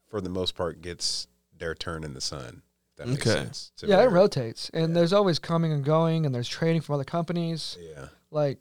for 0.08 0.22
the 0.22 0.30
most 0.30 0.56
part, 0.56 0.82
gets 0.82 1.28
their 1.56 1.76
turn 1.76 2.04
in 2.04 2.16
the 2.16 2.22
sun. 2.22 2.64
That 2.96 3.08
makes 3.08 3.22
Okay. 3.28 3.36
sense. 3.36 3.72
to 3.78 3.86
yeah, 3.88 4.02
it 4.02 4.08
rotates, 4.10 4.72
and 4.74 4.96
there's 4.96 5.14
always 5.14 5.38
coming 5.38 5.72
and 5.72 5.86
going, 5.86 6.26
and 6.26 6.34
there's 6.34 6.50
trading 6.50 6.82
from 6.82 6.96
other 6.96 7.04
companies. 7.04 7.78
Yeah. 7.80 8.08
Like, 8.32 8.58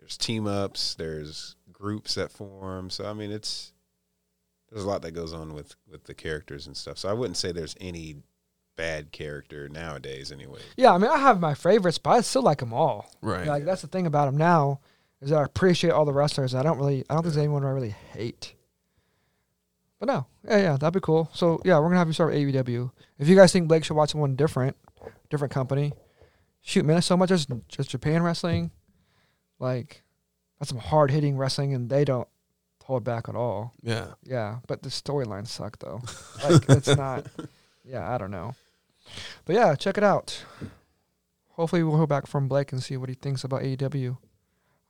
There's 0.00 0.16
team 0.16 0.48
ups. 0.48 0.96
There's 0.96 1.54
groups 1.80 2.14
that 2.14 2.30
form. 2.30 2.90
So 2.90 3.08
I 3.08 3.12
mean, 3.12 3.30
it's 3.32 3.72
there's 4.70 4.84
a 4.84 4.88
lot 4.88 5.02
that 5.02 5.12
goes 5.12 5.32
on 5.32 5.54
with 5.54 5.74
with 5.90 6.04
the 6.04 6.14
characters 6.14 6.66
and 6.66 6.76
stuff. 6.76 6.98
So 6.98 7.08
I 7.08 7.12
wouldn't 7.12 7.36
say 7.36 7.52
there's 7.52 7.76
any 7.80 8.16
bad 8.76 9.12
character 9.12 9.68
nowadays, 9.68 10.32
anyway. 10.32 10.60
yeah, 10.76 10.92
I 10.92 10.98
mean, 10.98 11.10
I 11.10 11.18
have 11.18 11.40
my 11.40 11.54
favorites, 11.54 11.98
but 11.98 12.10
I 12.10 12.20
still 12.22 12.42
like 12.42 12.58
them 12.58 12.72
all. 12.72 13.10
right. 13.20 13.46
Like 13.46 13.64
that's 13.64 13.82
the 13.82 13.88
thing 13.88 14.06
about 14.06 14.26
them 14.26 14.36
now 14.36 14.80
is 15.20 15.30
that 15.30 15.38
I 15.38 15.44
appreciate 15.44 15.90
all 15.90 16.04
the 16.04 16.12
wrestlers. 16.14 16.54
I 16.54 16.62
don't 16.62 16.78
really, 16.78 17.04
I 17.10 17.14
don't 17.14 17.22
think 17.22 17.34
there's 17.34 17.44
anyone 17.44 17.64
I 17.64 17.70
really 17.70 17.94
hate. 18.12 18.54
But 19.98 20.06
no, 20.06 20.26
yeah, 20.48 20.56
yeah, 20.58 20.76
that'd 20.78 20.94
be 20.94 21.00
cool. 21.00 21.28
So 21.34 21.60
yeah, 21.64 21.78
we're 21.78 21.86
gonna 21.88 21.98
have 21.98 22.06
you 22.08 22.14
start 22.14 22.32
with 22.32 22.54
AEW. 22.54 22.90
If 23.18 23.28
you 23.28 23.36
guys 23.36 23.52
think 23.52 23.68
Blake 23.68 23.84
should 23.84 23.96
watch 23.96 24.12
someone 24.12 24.34
different, 24.34 24.76
different 25.28 25.52
company, 25.52 25.92
shoot, 26.62 26.86
man, 26.86 26.94
there's 26.94 27.04
so 27.04 27.18
much. 27.18 27.28
There's 27.28 27.46
just 27.68 27.90
Japan 27.90 28.22
wrestling, 28.22 28.70
like 29.58 30.02
that's 30.60 30.68
some 30.68 30.78
hard 30.78 31.10
hitting 31.10 31.36
wrestling, 31.36 31.74
and 31.74 31.88
they 31.90 32.04
don't 32.04 32.28
hold 32.84 33.02
back 33.02 33.28
at 33.28 33.34
all. 33.34 33.72
yeah. 33.82 34.08
Yeah, 34.22 34.58
but 34.68 34.82
the 34.82 34.88
storylines 34.90 35.48
suck 35.48 35.78
though. 35.80 36.00
Like 36.48 36.68
it's 36.68 36.94
not. 36.96 37.26
Yeah, 37.84 38.08
I 38.08 38.18
don't 38.18 38.30
know. 38.30 38.54
But 39.44 39.56
yeah, 39.56 39.74
check 39.74 39.96
it 39.98 40.04
out. 40.04 40.44
Hopefully 41.50 41.82
we'll 41.82 41.96
hear 41.98 42.06
back 42.06 42.26
from 42.26 42.46
Blake 42.48 42.72
and 42.72 42.82
see 42.82 42.96
what 42.96 43.08
he 43.08 43.14
thinks 43.14 43.42
about 43.44 43.62
AEW. 43.62 44.16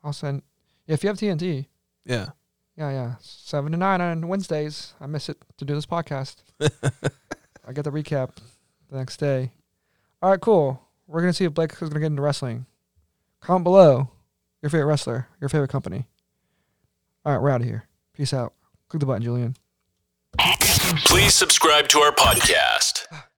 I'll 0.05 0.13
send. 0.13 0.43
If 0.87 1.03
you 1.03 1.09
have 1.09 1.19
TNT, 1.19 1.67
Yeah. 2.05 2.31
Yeah, 2.77 2.91
yeah. 2.91 3.15
Seven 3.21 3.73
to 3.73 3.79
nine 3.79 4.01
on 4.01 4.27
Wednesdays. 4.29 4.95
I 5.01 5.07
miss 5.07 5.29
it 5.29 5.37
to 5.59 5.65
do 5.65 5.75
this 5.75 5.87
podcast. 5.87 6.37
I 6.61 7.73
get 7.73 7.85
the 7.85 7.91
recap 7.91 8.31
the 8.91 8.97
next 8.97 9.19
day. 9.19 9.53
All 10.23 10.31
right, 10.31 10.41
cool. 10.41 10.81
We're 11.07 11.21
gonna 11.21 11.33
see 11.33 11.45
if 11.45 11.53
Blake 11.55 11.73
is 11.73 11.79
gonna 11.79 12.01
get 12.01 12.07
into 12.07 12.23
wrestling. 12.23 12.67
Comment 13.41 13.65
below 13.65 14.09
your 14.63 14.71
favorite 14.71 14.87
wrestler, 14.87 15.29
your 15.41 15.49
favorite 15.49 15.71
company. 15.71 16.07
All 17.25 17.33
right, 17.33 17.43
we're 17.43 17.51
out 17.51 17.61
of 17.61 17.67
here. 17.67 17.87
Peace 18.15 18.33
out. 18.33 18.55
Click 18.89 19.01
the 19.01 19.07
button, 19.07 19.23
Julian. 19.23 19.57
Please 21.05 21.35
subscribe 21.35 21.89
to 21.89 22.01
our 22.01 22.13
podcast. 22.13 23.07